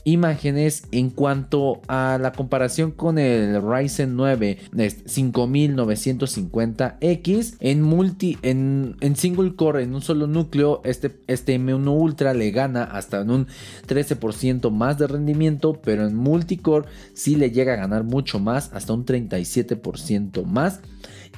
imágenes 0.03 0.83
en 0.91 1.09
cuanto 1.09 1.81
a 1.87 2.19
la 2.21 2.31
comparación 2.31 2.91
con 2.91 3.17
el 3.17 3.59
Ryzen 3.61 4.15
9 4.15 4.59
5950X 4.71 7.57
en 7.59 7.81
multi 7.81 8.37
en, 8.41 8.95
single 9.15 9.55
core 9.55 9.83
en 9.83 9.95
un 9.95 10.01
solo 10.01 10.27
núcleo 10.27 10.81
este, 10.83 11.17
este 11.27 11.57
M1 11.59 11.89
Ultra 11.89 12.33
le 12.33 12.51
gana 12.51 12.85
hasta 12.85 13.21
en 13.21 13.31
un 13.31 13.47
13% 13.87 14.69
más 14.71 14.97
de 14.97 15.07
rendimiento 15.07 15.79
pero 15.83 16.07
en 16.07 16.15
multicore 16.15 16.87
sí 17.13 17.35
le 17.35 17.51
llega 17.51 17.73
a 17.73 17.77
ganar 17.77 18.03
mucho 18.03 18.39
más 18.39 18.71
hasta 18.73 18.93
un 18.93 19.05
37% 19.05 20.45
más 20.45 20.81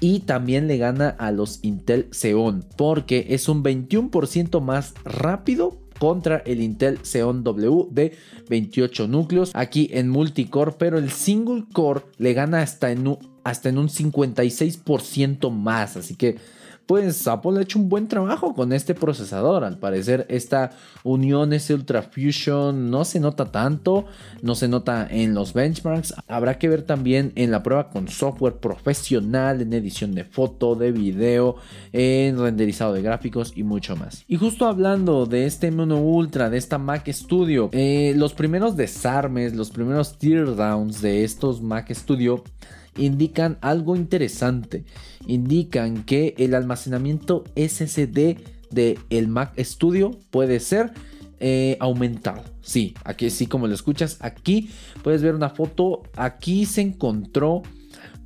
y 0.01 0.21
también 0.21 0.67
le 0.67 0.77
gana 0.77 1.09
a 1.09 1.31
los 1.31 1.59
Intel 1.61 2.09
Xeon 2.11 2.65
porque 2.75 3.27
es 3.29 3.47
un 3.47 3.63
21% 3.63 4.59
más 4.59 4.93
rápido 5.05 5.77
contra 5.99 6.37
el 6.39 6.61
Intel 6.61 6.97
Xeon 7.03 7.43
W 7.43 7.85
de 7.91 8.17
28 8.49 9.07
núcleos 9.07 9.51
aquí 9.53 9.89
en 9.93 10.09
multicore, 10.09 10.73
pero 10.77 10.97
el 10.97 11.11
single 11.11 11.65
core 11.71 12.01
le 12.17 12.33
gana 12.33 12.61
hasta 12.61 12.91
en 12.91 13.07
un, 13.07 13.19
hasta 13.43 13.69
en 13.69 13.77
un 13.77 13.87
56% 13.87 15.51
más, 15.51 15.95
así 15.95 16.15
que 16.15 16.37
pues 16.91 17.25
Apple 17.25 17.57
ha 17.57 17.61
hecho 17.61 17.79
un 17.79 17.87
buen 17.87 18.09
trabajo 18.09 18.53
con 18.53 18.73
este 18.73 18.93
procesador. 18.93 19.63
Al 19.63 19.77
parecer 19.77 20.25
esta 20.27 20.71
unión, 21.05 21.53
ese 21.53 21.73
Ultra 21.73 22.01
Fusion 22.01 22.91
no 22.91 23.05
se 23.05 23.21
nota 23.21 23.45
tanto, 23.45 24.07
no 24.41 24.55
se 24.55 24.67
nota 24.67 25.07
en 25.09 25.33
los 25.33 25.53
benchmarks. 25.53 26.13
Habrá 26.27 26.59
que 26.59 26.67
ver 26.67 26.81
también 26.81 27.31
en 27.35 27.49
la 27.49 27.63
prueba 27.63 27.89
con 27.89 28.09
software 28.09 28.55
profesional, 28.55 29.61
en 29.61 29.71
edición 29.71 30.13
de 30.13 30.25
foto, 30.25 30.75
de 30.75 30.91
video, 30.91 31.55
en 31.93 32.37
renderizado 32.37 32.91
de 32.91 33.01
gráficos 33.01 33.53
y 33.55 33.63
mucho 33.63 33.95
más. 33.95 34.25
Y 34.27 34.35
justo 34.35 34.65
hablando 34.67 35.25
de 35.25 35.45
este 35.45 35.71
M1 35.71 35.97
Ultra, 35.97 36.49
de 36.49 36.57
esta 36.57 36.77
Mac 36.77 37.09
Studio, 37.09 37.69
eh, 37.71 38.13
los 38.17 38.33
primeros 38.33 38.75
desarmes, 38.75 39.55
los 39.55 39.69
primeros 39.69 40.17
teardowns 40.17 41.01
de 41.01 41.23
estos 41.23 41.61
Mac 41.61 41.89
Studio 41.93 42.43
indican 42.97 43.57
algo 43.61 43.95
interesante. 43.95 44.85
Indican 45.27 46.03
que 46.03 46.35
el 46.37 46.55
almacenamiento 46.55 47.43
SSD 47.55 48.37
del 48.69 48.99
el 49.09 49.27
Mac 49.27 49.53
Studio 49.59 50.11
puede 50.29 50.59
ser 50.59 50.91
eh, 51.39 51.77
aumentado. 51.79 52.43
Sí, 52.61 52.93
aquí 53.03 53.29
sí 53.29 53.47
como 53.47 53.67
lo 53.67 53.73
escuchas, 53.73 54.17
aquí 54.21 54.69
puedes 55.03 55.21
ver 55.21 55.35
una 55.35 55.49
foto. 55.49 56.03
Aquí 56.15 56.65
se 56.65 56.81
encontró 56.81 57.63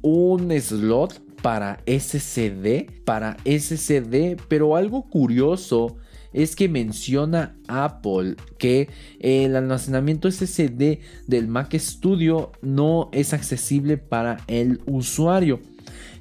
un 0.01 0.51
slot 0.59 1.21
para 1.41 1.79
SSD, 1.85 3.03
para 3.05 3.37
SSD, 3.45 4.37
pero 4.47 4.75
algo 4.75 5.03
curioso 5.03 5.97
es 6.35 6.55
que 6.55 6.67
menciona 6.67 7.55
Apple 7.67 8.35
que 8.57 8.89
el 9.19 9.55
almacenamiento 9.55 10.29
SSD 10.29 10.99
del 11.27 11.47
Mac 11.47 11.73
Studio 11.75 12.51
no 12.61 13.09
es 13.13 13.33
accesible 13.33 13.97
para 13.97 14.37
el 14.47 14.81
usuario. 14.85 15.61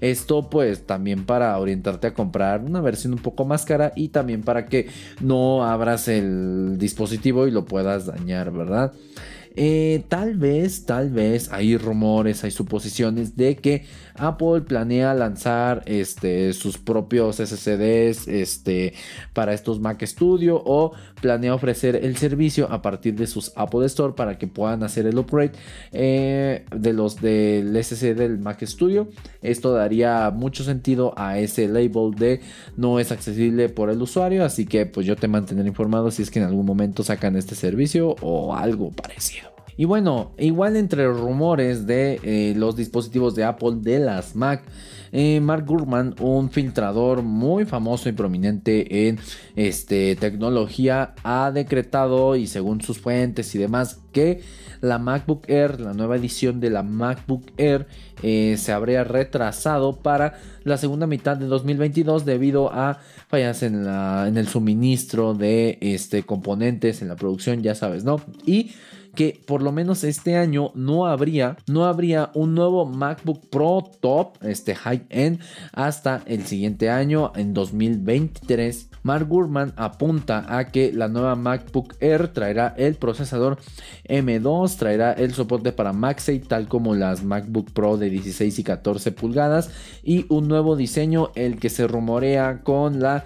Esto 0.00 0.48
pues 0.50 0.86
también 0.86 1.24
para 1.24 1.58
orientarte 1.58 2.06
a 2.06 2.14
comprar 2.14 2.62
una 2.62 2.80
versión 2.80 3.14
un 3.14 3.18
poco 3.18 3.44
más 3.44 3.64
cara 3.64 3.92
y 3.96 4.08
también 4.08 4.42
para 4.42 4.66
que 4.66 4.88
no 5.20 5.64
abras 5.64 6.06
el 6.06 6.76
dispositivo 6.78 7.48
y 7.48 7.50
lo 7.50 7.64
puedas 7.64 8.06
dañar, 8.06 8.52
¿verdad? 8.52 8.92
Eh, 9.56 10.04
tal 10.08 10.36
vez, 10.36 10.84
tal 10.84 11.10
vez 11.10 11.52
hay 11.52 11.76
rumores, 11.76 12.42
hay 12.42 12.50
suposiciones 12.50 13.36
de 13.36 13.56
que 13.56 13.84
Apple 14.16 14.62
planea 14.62 15.14
lanzar 15.14 15.82
este, 15.86 16.52
sus 16.52 16.78
propios 16.78 17.36
SSDs 17.36 18.28
este, 18.28 18.94
para 19.32 19.54
estos 19.54 19.80
Mac 19.80 20.04
Studio 20.04 20.62
o 20.64 20.92
planea 21.20 21.54
ofrecer 21.54 21.96
el 21.96 22.16
servicio 22.16 22.70
a 22.70 22.82
partir 22.82 23.14
de 23.14 23.26
sus 23.26 23.52
Apple 23.56 23.86
Store 23.86 24.14
para 24.14 24.38
que 24.38 24.46
puedan 24.46 24.82
hacer 24.82 25.06
el 25.06 25.18
upgrade 25.18 25.52
eh, 25.92 26.64
de 26.74 26.92
los 26.92 27.20
del 27.20 27.76
SSD 27.82 28.14
del 28.14 28.38
Mac 28.38 28.62
Studio. 28.64 29.08
Esto 29.42 29.72
daría 29.72 30.30
mucho 30.30 30.64
sentido 30.64 31.14
a 31.16 31.38
ese 31.38 31.68
label 31.68 32.14
de 32.16 32.40
no 32.76 33.00
es 33.00 33.12
accesible 33.12 33.68
por 33.68 33.90
el 33.90 34.00
usuario, 34.00 34.44
así 34.44 34.66
que 34.66 34.86
pues 34.86 35.06
yo 35.06 35.16
te 35.16 35.28
mantendré 35.28 35.66
informado 35.66 36.10
si 36.10 36.22
es 36.22 36.30
que 36.30 36.38
en 36.38 36.46
algún 36.46 36.66
momento 36.66 37.02
sacan 37.02 37.36
este 37.36 37.54
servicio 37.54 38.16
o 38.20 38.54
algo 38.54 38.90
parecido. 38.90 39.53
Y 39.76 39.86
bueno, 39.86 40.32
igual 40.38 40.76
entre 40.76 41.08
rumores 41.08 41.86
de 41.86 42.20
eh, 42.22 42.54
los 42.56 42.76
dispositivos 42.76 43.34
de 43.34 43.44
Apple, 43.44 43.76
de 43.80 43.98
las 43.98 44.36
Mac, 44.36 44.62
eh, 45.10 45.40
Mark 45.40 45.64
Gurman, 45.66 46.14
un 46.20 46.50
filtrador 46.50 47.22
muy 47.22 47.64
famoso 47.64 48.08
y 48.08 48.12
prominente 48.12 49.08
en 49.08 49.18
este, 49.56 50.16
tecnología, 50.16 51.14
ha 51.22 51.50
decretado 51.52 52.36
y 52.36 52.46
según 52.46 52.80
sus 52.80 52.98
fuentes 52.98 53.54
y 53.54 53.58
demás 53.58 54.00
que 54.12 54.42
la 54.80 54.98
MacBook 54.98 55.48
Air, 55.48 55.80
la 55.80 55.94
nueva 55.94 56.16
edición 56.16 56.60
de 56.60 56.70
la 56.70 56.82
MacBook 56.82 57.44
Air, 57.56 57.86
eh, 58.22 58.56
se 58.58 58.72
habría 58.72 59.02
retrasado 59.02 59.96
para 59.96 60.34
la 60.62 60.76
segunda 60.76 61.06
mitad 61.06 61.36
de 61.36 61.46
2022 61.46 62.24
debido 62.24 62.72
a 62.72 62.98
fallas 63.28 63.62
en, 63.62 63.84
la, 63.84 64.26
en 64.28 64.36
el 64.36 64.46
suministro 64.46 65.34
de 65.34 65.78
este, 65.80 66.22
componentes 66.22 67.02
en 67.02 67.08
la 67.08 67.16
producción, 67.16 67.62
ya 67.62 67.74
sabes, 67.74 68.04
¿no? 68.04 68.20
Y 68.46 68.72
que 69.14 69.40
por 69.46 69.62
lo 69.62 69.72
menos 69.72 70.04
este 70.04 70.36
año 70.36 70.72
no 70.74 71.06
habría, 71.06 71.56
no 71.66 71.84
habría 71.84 72.30
un 72.34 72.54
nuevo 72.54 72.86
MacBook 72.86 73.48
Pro 73.50 73.82
top, 74.00 74.36
este 74.42 74.74
high 74.74 75.06
end, 75.10 75.40
hasta 75.72 76.22
el 76.26 76.46
siguiente 76.46 76.90
año, 76.90 77.32
en 77.36 77.54
2023. 77.54 78.90
Mark 79.02 79.28
Gurman 79.28 79.74
apunta 79.76 80.46
a 80.48 80.68
que 80.68 80.92
la 80.92 81.08
nueva 81.08 81.36
MacBook 81.36 81.94
Air 82.00 82.28
traerá 82.28 82.74
el 82.76 82.94
procesador 82.94 83.58
M2, 84.08 84.76
traerá 84.76 85.12
el 85.12 85.34
soporte 85.34 85.72
para 85.72 85.92
MagSafe, 85.92 86.40
tal 86.40 86.68
como 86.68 86.94
las 86.94 87.22
MacBook 87.22 87.70
Pro 87.72 87.98
de 87.98 88.08
16 88.08 88.58
y 88.58 88.64
14 88.64 89.12
pulgadas, 89.12 89.70
y 90.02 90.24
un 90.30 90.48
nuevo 90.48 90.74
diseño, 90.74 91.32
el 91.34 91.58
que 91.58 91.68
se 91.68 91.86
rumorea 91.86 92.62
con 92.62 93.00
la 93.00 93.24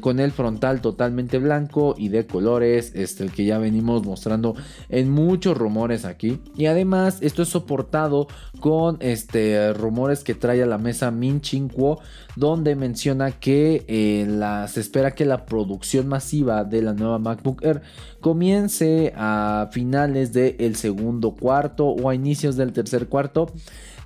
con 0.00 0.20
el 0.20 0.32
frontal 0.32 0.80
totalmente 0.80 1.38
blanco 1.38 1.94
y 1.98 2.08
de 2.08 2.26
colores, 2.26 2.92
este, 2.94 3.24
el 3.24 3.32
que 3.32 3.44
ya 3.44 3.58
venimos 3.58 4.04
mostrando 4.04 4.54
en 4.88 5.10
muchos 5.10 5.56
rumores 5.56 6.04
aquí. 6.04 6.40
Y 6.56 6.66
además 6.66 7.18
esto 7.20 7.42
es 7.42 7.48
soportado 7.48 8.28
con 8.60 8.96
este, 9.00 9.72
rumores 9.72 10.24
que 10.24 10.34
trae 10.34 10.62
a 10.62 10.66
la 10.66 10.78
mesa 10.78 11.10
Min 11.10 11.40
Ching 11.40 11.68
Kuo, 11.68 12.00
donde 12.36 12.76
menciona 12.76 13.32
que 13.32 13.84
eh, 13.88 14.66
se 14.68 14.80
espera 14.80 15.14
que 15.14 15.24
la 15.24 15.46
producción 15.46 16.06
masiva 16.06 16.64
de 16.64 16.82
la 16.82 16.92
nueva 16.92 17.18
MacBook 17.18 17.62
Air 17.62 17.82
comience 18.20 19.12
a 19.16 19.68
finales 19.72 20.32
del 20.32 20.76
segundo 20.76 21.34
cuarto 21.34 21.86
o 21.86 22.08
a 22.08 22.14
inicios 22.14 22.56
del 22.56 22.72
tercer 22.72 23.08
cuarto. 23.08 23.52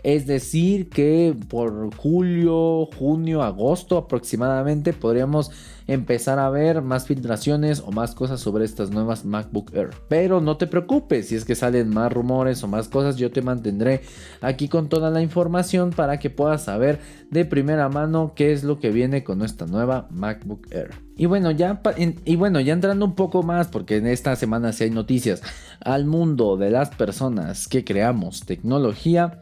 Es 0.03 0.27
decir, 0.27 0.89
que 0.89 1.37
por 1.49 1.95
julio, 1.97 2.87
junio, 2.97 3.43
agosto 3.43 3.97
aproximadamente 3.97 4.93
podríamos 4.93 5.51
empezar 5.87 6.39
a 6.39 6.49
ver 6.51 6.83
más 6.83 7.07
filtraciones 7.07 7.81
o 7.81 7.91
más 7.91 8.15
cosas 8.15 8.41
sobre 8.41 8.65
estas 8.65 8.91
nuevas 8.91 9.25
MacBook 9.25 9.75
Air. 9.75 9.91
Pero 10.09 10.41
no 10.41 10.57
te 10.57 10.69
preocupes, 10.69 11.29
si 11.29 11.35
es 11.35 11.45
que 11.45 11.57
salen 11.57 11.91
más 11.91 12.13
rumores 12.13 12.63
o 12.63 12.69
más 12.69 12.89
cosas, 12.89 13.17
yo 13.17 13.33
te 13.33 13.43
mantendré 13.43 14.03
aquí 14.41 14.69
con 14.69 14.89
toda 14.89 15.11
la 15.11 15.21
información 15.21 15.91
para 15.91 16.19
que 16.19 16.31
puedas 16.31 16.63
saber 16.63 17.01
de 17.31 17.45
primera 17.45 17.89
mano 17.89 18.33
qué 18.37 18.53
es 18.53 18.63
lo 18.63 18.79
que 18.79 18.91
viene 18.91 19.25
con 19.25 19.43
esta 19.43 19.67
nueva 19.67 20.07
MacBook 20.11 20.69
Air. 20.71 20.91
Y 21.17 21.27
bueno, 21.27 21.51
ya, 21.51 21.83
y 22.25 22.37
bueno, 22.37 22.61
ya 22.61 22.73
entrando 22.73 23.05
un 23.05 23.15
poco 23.15 23.43
más, 23.43 23.69
porque 23.69 23.97
en 23.97 24.07
esta 24.07 24.37
semana 24.37 24.73
sí 24.73 24.85
hay 24.85 24.91
noticias 24.91 25.43
al 25.81 26.07
mundo 26.07 26.57
de 26.57 26.71
las 26.71 26.91
personas 26.91 27.69
que 27.69 27.85
creamos 27.85 28.47
tecnología 28.47 29.39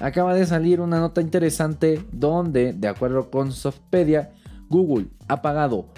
acaba 0.00 0.34
de 0.34 0.46
salir 0.46 0.80
una 0.80 1.00
nota 1.00 1.20
interesante 1.20 2.04
donde, 2.12 2.72
de 2.72 2.88
acuerdo 2.88 3.30
con 3.30 3.52
Softpedia, 3.52 4.32
Google 4.68 5.08
ha 5.28 5.42
pagado 5.42 5.88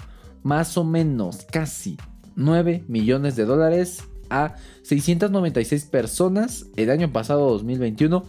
más 0.43 0.77
o 0.77 0.83
menos 0.83 1.45
casi 1.51 1.97
9 2.35 2.85
millones 2.87 3.35
de 3.35 3.45
dólares 3.45 4.03
a 4.29 4.55
696 4.83 5.85
personas 5.85 6.65
el 6.75 6.89
año 6.89 7.11
pasado 7.11 7.49
2021 7.49 8.23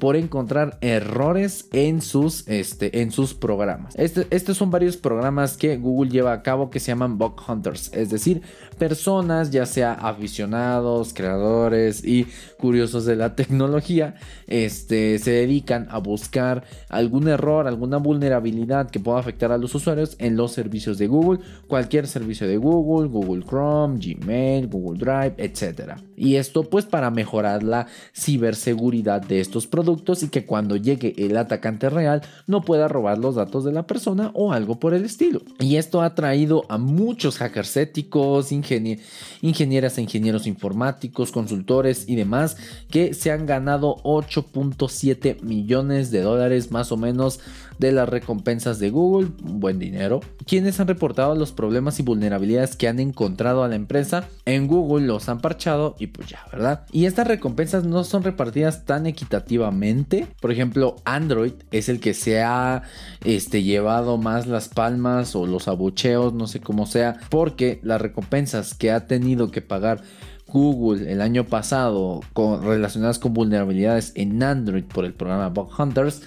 por 0.00 0.16
encontrar 0.16 0.78
errores 0.80 1.68
en 1.72 2.00
sus, 2.02 2.48
este, 2.48 3.02
en 3.02 3.12
sus 3.12 3.34
programas. 3.34 3.94
Este, 3.96 4.26
estos 4.30 4.56
son 4.56 4.72
varios 4.72 4.96
programas 4.96 5.56
que 5.56 5.76
Google 5.76 6.10
lleva 6.10 6.32
a 6.32 6.42
cabo 6.42 6.70
que 6.70 6.80
se 6.80 6.88
llaman 6.88 7.18
bug 7.18 7.36
hunters, 7.46 7.92
es 7.92 8.10
decir, 8.10 8.42
personas, 8.78 9.50
ya 9.50 9.66
sea 9.66 9.92
aficionados, 9.92 11.12
creadores 11.12 12.02
y 12.02 12.26
curiosos 12.58 13.04
de 13.04 13.14
la 13.14 13.36
tecnología, 13.36 14.14
este, 14.46 15.18
se 15.18 15.30
dedican 15.32 15.86
a 15.90 15.98
buscar 15.98 16.64
algún 16.88 17.28
error, 17.28 17.68
alguna 17.68 17.98
vulnerabilidad 17.98 18.90
que 18.90 18.98
pueda 18.98 19.18
afectar 19.18 19.52
a 19.52 19.58
los 19.58 19.74
usuarios 19.74 20.16
en 20.18 20.34
los 20.36 20.52
servicios 20.52 20.96
de 20.96 21.06
Google, 21.08 21.40
cualquier 21.68 22.06
servicio 22.06 22.48
de 22.48 22.56
Google, 22.56 23.08
Google 23.08 23.44
Chrome, 23.44 23.98
Gmail, 23.98 24.66
Google 24.66 24.98
Drive, 24.98 25.34
etc. 25.36 25.98
Y 26.16 26.36
esto 26.36 26.62
pues 26.62 26.86
para 26.86 27.10
mejorar 27.10 27.62
la 27.62 27.86
ciberseguridad 28.14 29.20
de 29.20 29.40
estos 29.40 29.66
productos 29.66 29.89
y 30.22 30.28
que 30.28 30.46
cuando 30.46 30.76
llegue 30.76 31.14
el 31.18 31.36
atacante 31.36 31.88
real 31.90 32.22
no 32.46 32.62
pueda 32.62 32.88
robar 32.88 33.18
los 33.18 33.36
datos 33.36 33.64
de 33.64 33.72
la 33.72 33.86
persona 33.86 34.30
o 34.34 34.52
algo 34.52 34.78
por 34.78 34.94
el 34.94 35.04
estilo. 35.04 35.42
Y 35.58 35.76
esto 35.76 36.02
ha 36.02 36.14
traído 36.14 36.64
a 36.68 36.78
muchos 36.78 37.38
hackers 37.38 37.76
éticos, 37.76 38.52
ingenieras 38.52 39.98
e 39.98 40.02
ingenieros 40.02 40.46
informáticos, 40.46 41.32
consultores 41.32 42.08
y 42.08 42.16
demás 42.16 42.56
que 42.90 43.14
se 43.14 43.30
han 43.30 43.46
ganado 43.46 43.96
8.7 44.02 45.42
millones 45.42 46.10
de 46.10 46.22
dólares 46.22 46.70
más 46.70 46.92
o 46.92 46.96
menos 46.96 47.40
de 47.80 47.92
las 47.92 48.08
recompensas 48.08 48.78
de 48.78 48.90
Google, 48.90 49.30
buen 49.42 49.78
dinero, 49.78 50.20
quienes 50.46 50.78
han 50.80 50.86
reportado 50.86 51.34
los 51.34 51.52
problemas 51.52 51.98
y 51.98 52.02
vulnerabilidades 52.02 52.76
que 52.76 52.88
han 52.88 53.00
encontrado 53.00 53.64
a 53.64 53.68
la 53.68 53.74
empresa 53.74 54.28
en 54.44 54.66
Google, 54.66 55.06
los 55.06 55.30
han 55.30 55.40
parchado 55.40 55.96
y 55.98 56.08
pues 56.08 56.28
ya, 56.28 56.44
¿verdad? 56.52 56.84
Y 56.92 57.06
estas 57.06 57.26
recompensas 57.26 57.84
no 57.84 58.04
son 58.04 58.22
repartidas 58.22 58.84
tan 58.84 59.06
equitativamente. 59.06 60.26
Por 60.40 60.52
ejemplo, 60.52 60.96
Android 61.06 61.54
es 61.70 61.88
el 61.88 62.00
que 62.00 62.12
se 62.12 62.42
ha 62.42 62.82
este, 63.24 63.62
llevado 63.62 64.18
más 64.18 64.46
las 64.46 64.68
palmas 64.68 65.34
o 65.34 65.46
los 65.46 65.66
abucheos, 65.66 66.34
no 66.34 66.46
sé 66.46 66.60
cómo 66.60 66.84
sea, 66.84 67.16
porque 67.30 67.80
las 67.82 68.00
recompensas 68.00 68.74
que 68.74 68.90
ha 68.90 69.06
tenido 69.06 69.50
que 69.50 69.62
pagar 69.62 70.02
Google 70.46 71.10
el 71.10 71.22
año 71.22 71.46
pasado 71.46 72.20
con, 72.34 72.62
relacionadas 72.62 73.18
con 73.18 73.32
vulnerabilidades 73.32 74.12
en 74.16 74.42
Android 74.42 74.84
por 74.84 75.06
el 75.06 75.14
programa 75.14 75.48
Bug 75.48 75.70
Hunters 75.78 76.22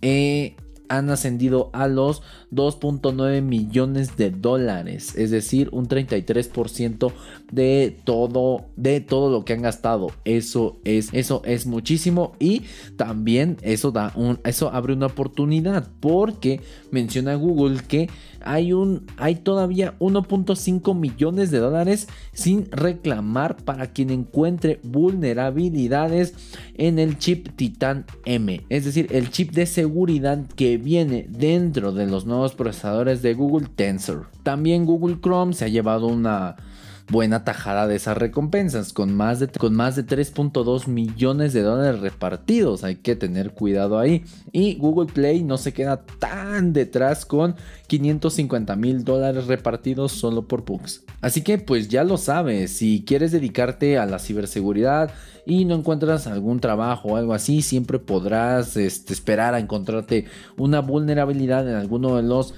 eh, 0.00 0.56
han 0.88 1.10
ascendido 1.10 1.70
a 1.72 1.88
los 1.88 2.22
2.9 2.52 3.42
millones 3.42 4.16
de 4.16 4.30
dólares, 4.30 5.14
es 5.16 5.30
decir, 5.30 5.68
un 5.72 5.88
33% 5.88 7.12
de 7.52 7.96
todo 8.04 8.66
de 8.76 9.00
todo 9.00 9.30
lo 9.30 9.44
que 9.44 9.52
han 9.52 9.62
gastado. 9.62 10.10
Eso 10.24 10.78
es 10.84 11.10
eso 11.12 11.42
es 11.44 11.66
muchísimo 11.66 12.32
y 12.38 12.62
también 12.96 13.58
eso 13.62 13.90
da 13.90 14.12
un 14.16 14.38
eso 14.44 14.70
abre 14.72 14.92
una 14.92 15.06
oportunidad 15.06 15.88
porque 16.00 16.60
menciona 16.90 17.34
Google 17.34 17.80
que 17.86 18.08
hay 18.42 18.72
un 18.72 19.06
hay 19.16 19.36
todavía 19.36 19.94
1.5 19.98 20.94
millones 20.94 21.50
de 21.50 21.58
dólares 21.58 22.08
sin 22.32 22.70
reclamar 22.70 23.56
para 23.56 23.88
quien 23.88 24.10
encuentre 24.10 24.80
vulnerabilidades 24.82 26.34
en 26.74 26.98
el 26.98 27.18
chip 27.18 27.48
Titan 27.56 28.06
M, 28.24 28.64
es 28.68 28.84
decir, 28.84 29.08
el 29.10 29.30
chip 29.30 29.52
de 29.52 29.66
seguridad 29.66 30.46
que 30.56 30.78
viene 30.78 31.26
dentro 31.28 31.92
de 31.92 32.06
los 32.06 32.26
nuevos 32.26 32.54
procesadores 32.54 33.22
de 33.22 33.34
Google 33.34 33.68
Tensor. 33.74 34.28
También 34.42 34.86
Google 34.86 35.18
Chrome 35.20 35.52
se 35.52 35.64
ha 35.64 35.68
llevado 35.68 36.06
una 36.06 36.56
buena 37.10 37.44
tajada 37.44 37.86
de 37.86 37.96
esas 37.96 38.16
recompensas, 38.16 38.92
con 38.92 39.14
más 39.14 39.40
de, 39.40 39.48
con 39.48 39.74
más 39.74 39.96
de 39.96 40.04
3.2 40.04 40.86
millones 40.86 41.52
de 41.52 41.62
dólares 41.62 42.00
repartidos. 42.00 42.84
Hay 42.84 42.96
que 42.96 43.16
tener 43.16 43.52
cuidado 43.52 43.98
ahí. 43.98 44.24
Y 44.52 44.76
Google 44.76 45.12
Play 45.12 45.42
no 45.42 45.58
se 45.58 45.72
queda 45.72 46.04
tan 46.18 46.72
detrás 46.72 47.24
con 47.24 47.56
550 47.86 48.76
mil 48.76 49.04
dólares 49.04 49.46
repartidos 49.46 50.12
solo 50.12 50.46
por 50.46 50.64
bugs. 50.64 51.04
Así 51.20 51.42
que 51.42 51.58
pues 51.58 51.88
ya 51.88 52.04
lo 52.04 52.16
sabes, 52.16 52.72
si 52.72 53.04
quieres 53.06 53.32
dedicarte 53.32 53.98
a 53.98 54.06
la 54.06 54.18
ciberseguridad 54.18 55.10
y 55.46 55.64
no 55.64 55.74
encuentras 55.74 56.26
algún 56.26 56.60
trabajo 56.60 57.08
o 57.08 57.16
algo 57.16 57.32
así, 57.32 57.62
siempre 57.62 57.98
podrás 57.98 58.76
este, 58.76 59.14
esperar 59.14 59.54
a 59.54 59.58
encontrarte 59.58 60.26
una 60.56 60.80
vulnerabilidad 60.80 61.68
en 61.68 61.74
alguno 61.74 62.16
de 62.16 62.22
los 62.22 62.54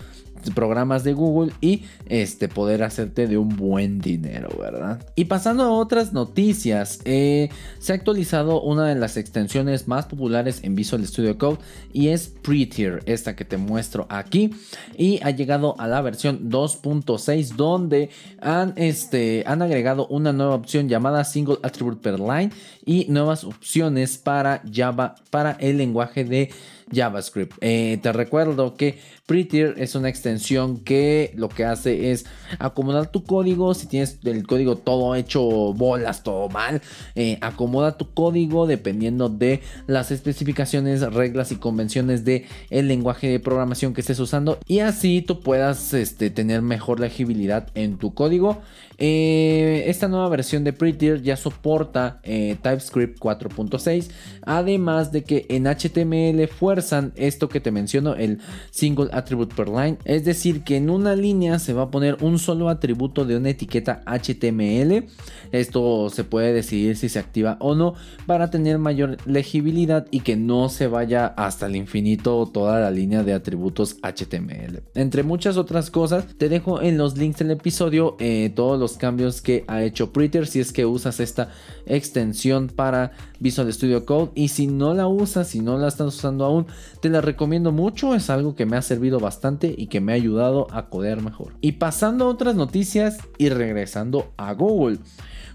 programas 0.54 1.04
de 1.04 1.12
Google 1.12 1.52
y 1.60 1.84
este, 2.06 2.48
poder 2.48 2.82
hacerte 2.82 3.26
de 3.26 3.38
un 3.38 3.56
buen 3.56 4.00
dinero, 4.00 4.48
¿verdad? 4.58 5.04
Y 5.14 5.26
pasando 5.26 5.64
a 5.64 5.70
otras 5.70 6.12
noticias, 6.12 7.00
eh, 7.04 7.50
se 7.78 7.92
ha 7.92 7.96
actualizado 7.96 8.62
una 8.62 8.86
de 8.86 8.94
las 8.94 9.16
extensiones 9.16 9.88
más 9.88 10.06
populares 10.06 10.60
en 10.62 10.74
Visual 10.74 11.06
Studio 11.06 11.36
Code 11.38 11.58
y 11.92 12.08
es 12.08 12.28
Prettier, 12.28 13.02
esta 13.06 13.36
que 13.36 13.44
te 13.44 13.56
muestro 13.56 14.06
aquí, 14.08 14.54
y 14.96 15.20
ha 15.22 15.30
llegado 15.30 15.74
a 15.78 15.86
la 15.86 16.00
versión 16.00 16.50
2.6 16.50 17.56
donde 17.56 18.10
han, 18.40 18.72
este, 18.76 19.44
han 19.46 19.62
agregado 19.62 20.06
una 20.06 20.32
nueva 20.32 20.54
opción 20.54 20.88
llamada 20.88 21.24
Single 21.24 21.58
Attribute 21.62 22.00
Per 22.00 22.20
Line 22.20 22.50
y 22.84 23.06
nuevas 23.08 23.44
opciones 23.44 24.18
para 24.18 24.62
Java, 24.72 25.14
para 25.30 25.52
el 25.52 25.78
lenguaje 25.78 26.24
de 26.24 26.50
JavaScript. 26.92 27.56
Eh, 27.60 27.98
te 28.02 28.12
recuerdo 28.12 28.74
que 28.74 28.98
Prettier 29.26 29.74
es 29.78 29.94
una 29.94 30.08
extensión 30.08 30.78
que 30.78 31.32
lo 31.36 31.48
que 31.48 31.64
hace 31.64 32.10
es 32.10 32.26
acomodar 32.58 33.12
tu 33.12 33.22
código. 33.22 33.74
Si 33.74 33.86
tienes 33.86 34.18
el 34.24 34.44
código 34.44 34.76
todo 34.76 35.14
hecho 35.14 35.40
bolas, 35.72 36.24
todo 36.24 36.48
mal, 36.48 36.82
eh, 37.14 37.38
acomoda 37.40 37.96
tu 37.96 38.12
código 38.12 38.66
dependiendo 38.66 39.28
de 39.28 39.60
las 39.86 40.10
especificaciones, 40.10 41.02
reglas 41.12 41.52
y 41.52 41.56
convenciones 41.56 42.24
de 42.24 42.46
el 42.70 42.88
lenguaje 42.88 43.28
de 43.28 43.38
programación 43.38 43.94
que 43.94 44.00
estés 44.00 44.18
usando 44.18 44.58
y 44.66 44.80
así 44.80 45.22
tú 45.22 45.40
puedas 45.40 45.94
este, 45.94 46.30
tener 46.30 46.60
mejor 46.62 46.98
legibilidad 46.98 47.68
en 47.74 47.98
tu 47.98 48.14
código. 48.14 48.60
Eh, 48.98 49.84
esta 49.86 50.08
nueva 50.08 50.28
versión 50.28 50.62
de 50.64 50.74
Prettier 50.74 51.22
ya 51.22 51.36
soporta 51.36 52.20
TypeScript 52.22 53.18
4.6, 53.18 54.10
además 54.42 55.10
de 55.10 55.24
que 55.24 55.46
en 55.48 55.64
HTML 55.66 56.46
fuerzan 56.80 57.12
esto 57.16 57.50
que 57.50 57.60
te 57.60 57.70
menciono, 57.70 58.14
el 58.14 58.38
single 58.70 59.10
attribute 59.12 59.54
per 59.54 59.68
line. 59.68 59.98
Es 60.04 60.24
decir, 60.24 60.62
que 60.62 60.76
en 60.76 60.88
una 60.88 61.14
línea 61.14 61.58
se 61.58 61.74
va 61.74 61.82
a 61.82 61.90
poner 61.90 62.16
un 62.22 62.38
solo 62.38 62.70
atributo 62.70 63.26
de 63.26 63.36
una 63.36 63.50
etiqueta 63.50 64.02
HTML. 64.06 65.04
Esto 65.52 66.08
se 66.08 66.24
puede 66.24 66.54
decidir 66.54 66.96
si 66.96 67.10
se 67.10 67.18
activa 67.18 67.58
o 67.60 67.74
no 67.74 67.94
para 68.26 68.50
tener 68.50 68.78
mayor 68.78 69.18
legibilidad 69.26 70.06
y 70.10 70.20
que 70.20 70.36
no 70.36 70.70
se 70.70 70.86
vaya 70.86 71.26
hasta 71.26 71.66
el 71.66 71.76
infinito 71.76 72.48
toda 72.50 72.80
la 72.80 72.90
línea 72.90 73.24
de 73.24 73.34
atributos 73.34 73.96
HTML. 74.02 74.82
Entre 74.94 75.22
muchas 75.22 75.58
otras 75.58 75.90
cosas, 75.90 76.24
te 76.38 76.48
dejo 76.48 76.80
en 76.80 76.96
los 76.96 77.18
links 77.18 77.40
del 77.40 77.50
episodio 77.50 78.16
eh, 78.20 78.50
todos 78.54 78.80
los 78.80 78.96
cambios 78.96 79.42
que 79.42 79.64
ha 79.66 79.82
hecho 79.82 80.12
Prettier 80.12 80.46
si 80.46 80.60
es 80.60 80.72
que 80.72 80.86
usas 80.86 81.20
esta 81.20 81.50
extensión 81.84 82.68
para 82.68 83.12
Visual 83.38 83.70
Studio 83.72 84.06
Code 84.06 84.30
y 84.34 84.48
si 84.48 84.66
no 84.66 84.94
la 84.94 85.06
usas, 85.06 85.48
si 85.48 85.60
no 85.60 85.76
la 85.76 85.88
estás 85.88 86.14
usando 86.14 86.44
aún, 86.44 86.66
te 87.00 87.08
la 87.08 87.20
recomiendo 87.20 87.72
mucho, 87.72 88.14
es 88.14 88.30
algo 88.30 88.54
que 88.54 88.66
me 88.66 88.76
ha 88.76 88.82
servido 88.82 89.20
bastante 89.20 89.74
y 89.76 89.86
que 89.86 90.00
me 90.00 90.12
ha 90.12 90.16
ayudado 90.16 90.66
a 90.70 90.88
codear 90.88 91.22
mejor. 91.22 91.54
Y 91.60 91.72
pasando 91.72 92.24
a 92.24 92.28
otras 92.28 92.54
noticias 92.54 93.18
y 93.38 93.48
regresando 93.48 94.32
a 94.36 94.52
Google. 94.54 94.98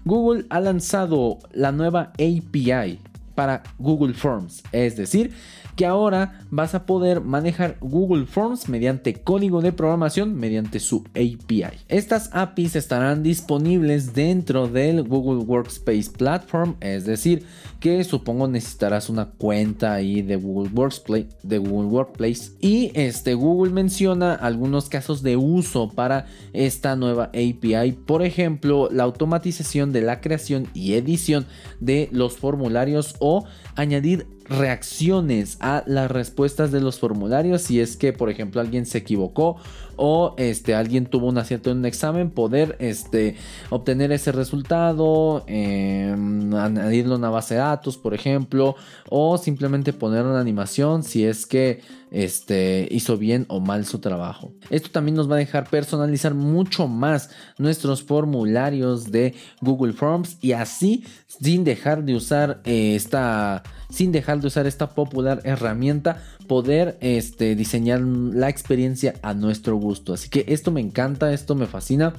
Google 0.04 0.46
ha 0.50 0.60
lanzado 0.60 1.38
la 1.52 1.72
nueva 1.72 2.12
API 2.14 3.00
para 3.34 3.62
Google 3.78 4.14
Forms, 4.14 4.62
es 4.72 4.96
decir, 4.96 5.32
que 5.76 5.86
ahora 5.86 6.40
vas 6.50 6.74
a 6.74 6.86
poder 6.86 7.20
manejar 7.20 7.76
Google 7.80 8.24
Forms 8.24 8.68
mediante 8.68 9.14
código 9.14 9.60
de 9.60 9.72
programación 9.72 10.34
mediante 10.34 10.80
su 10.80 11.04
API. 11.10 11.76
Estas 11.88 12.30
APIs 12.32 12.76
estarán 12.76 13.22
disponibles 13.22 14.14
dentro 14.14 14.68
del 14.68 15.02
Google 15.02 15.44
Workspace 15.44 16.10
Platform, 16.16 16.76
es 16.80 17.04
decir, 17.04 17.44
que 17.80 18.02
supongo 18.04 18.48
necesitarás 18.48 19.08
una 19.08 19.26
cuenta 19.26 19.94
ahí 19.94 20.22
de 20.22 20.36
Google 20.36 20.70
Workspace, 20.72 21.28
de 21.42 21.58
Google 21.58 21.88
Workplace. 21.88 22.52
Y 22.60 22.90
este 22.94 23.34
Google 23.34 23.72
menciona 23.72 24.34
algunos 24.34 24.88
casos 24.88 25.22
de 25.22 25.36
uso 25.36 25.90
para 25.90 26.26
esta 26.52 26.96
nueva 26.96 27.24
API, 27.24 27.92
por 28.06 28.22
ejemplo, 28.22 28.88
la 28.90 29.04
automatización 29.04 29.92
de 29.92 30.02
la 30.02 30.20
creación 30.20 30.68
y 30.74 30.94
edición 30.94 31.46
de 31.80 32.08
los 32.12 32.36
formularios 32.36 33.16
o 33.18 33.44
añadir 33.74 34.26
reacciones 34.48 35.56
a 35.60 35.82
las 35.86 36.10
respuestas 36.10 36.72
de 36.72 36.80
los 36.80 36.98
formularios 36.98 37.62
si 37.62 37.80
es 37.80 37.96
que 37.96 38.12
por 38.12 38.30
ejemplo 38.30 38.60
alguien 38.60 38.86
se 38.86 38.98
equivocó 38.98 39.56
o 39.96 40.34
este, 40.36 40.74
alguien 40.74 41.06
tuvo 41.06 41.26
un 41.26 41.38
acierto 41.38 41.70
en 41.70 41.78
un 41.78 41.86
examen, 41.86 42.30
poder 42.30 42.76
este, 42.78 43.36
obtener 43.70 44.12
ese 44.12 44.30
resultado, 44.30 45.44
em, 45.46 46.54
añadirlo 46.54 47.14
a 47.14 47.18
una 47.18 47.30
base 47.30 47.54
de 47.54 47.60
datos, 47.60 47.96
por 47.96 48.14
ejemplo, 48.14 48.76
o 49.08 49.38
simplemente 49.38 49.92
poner 49.92 50.24
una 50.24 50.40
animación 50.40 51.02
si 51.02 51.24
es 51.24 51.46
que 51.46 51.80
este, 52.10 52.86
hizo 52.90 53.16
bien 53.16 53.46
o 53.48 53.60
mal 53.60 53.86
su 53.86 53.98
trabajo. 53.98 54.52
Esto 54.70 54.90
también 54.90 55.16
nos 55.16 55.30
va 55.30 55.36
a 55.36 55.38
dejar 55.38 55.68
personalizar 55.68 56.34
mucho 56.34 56.86
más 56.88 57.30
nuestros 57.58 58.02
formularios 58.02 59.10
de 59.10 59.34
Google 59.60 59.92
Forms 59.92 60.38
y 60.40 60.52
así 60.52 61.04
sin 61.26 61.64
dejar 61.64 62.04
de 62.04 62.14
usar 62.14 62.60
eh, 62.64 62.94
esta 62.94 63.62
sin 63.90 64.12
dejar 64.12 64.38
al 64.38 64.46
usar 64.46 64.66
esta 64.66 64.90
popular 64.90 65.40
herramienta 65.44 66.22
poder 66.46 66.96
este, 67.00 67.54
diseñar 67.54 68.00
la 68.00 68.48
experiencia 68.48 69.14
a 69.22 69.34
nuestro 69.34 69.76
gusto. 69.76 70.12
Así 70.14 70.28
que 70.28 70.44
esto 70.48 70.70
me 70.70 70.80
encanta, 70.80 71.32
esto 71.32 71.54
me 71.54 71.66
fascina. 71.66 72.14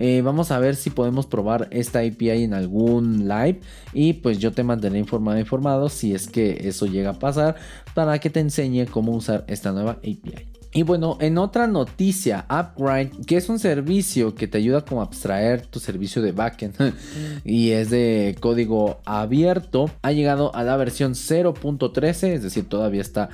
Eh, 0.00 0.22
vamos 0.22 0.52
a 0.52 0.60
ver 0.60 0.76
si 0.76 0.90
podemos 0.90 1.26
probar 1.26 1.66
esta 1.72 1.98
API 1.98 2.44
en 2.44 2.54
algún 2.54 3.26
live 3.26 3.60
y 3.92 4.12
pues 4.12 4.38
yo 4.38 4.52
te 4.52 4.62
mantendré 4.62 5.00
informado 5.00 5.40
informado 5.40 5.88
si 5.88 6.14
es 6.14 6.28
que 6.28 6.68
eso 6.68 6.86
llega 6.86 7.10
a 7.10 7.18
pasar 7.18 7.56
para 7.94 8.20
que 8.20 8.30
te 8.30 8.38
enseñe 8.38 8.86
cómo 8.86 9.12
usar 9.12 9.44
esta 9.48 9.72
nueva 9.72 9.92
API. 9.92 10.57
Y 10.72 10.82
bueno, 10.82 11.16
en 11.20 11.38
otra 11.38 11.66
noticia, 11.66 12.44
Upgrade, 12.50 13.10
que 13.26 13.36
es 13.36 13.48
un 13.48 13.58
servicio 13.58 14.34
que 14.34 14.46
te 14.46 14.58
ayuda 14.58 14.84
como 14.84 15.00
a 15.00 15.04
abstraer 15.04 15.66
tu 15.66 15.80
servicio 15.80 16.20
de 16.20 16.32
backend 16.32 16.74
y 17.44 17.70
es 17.70 17.90
de 17.90 18.36
código 18.38 19.00
abierto, 19.06 19.90
ha 20.02 20.12
llegado 20.12 20.54
a 20.54 20.62
la 20.64 20.76
versión 20.76 21.14
0.13, 21.14 22.34
es 22.34 22.42
decir, 22.42 22.68
todavía 22.68 23.00
está 23.00 23.30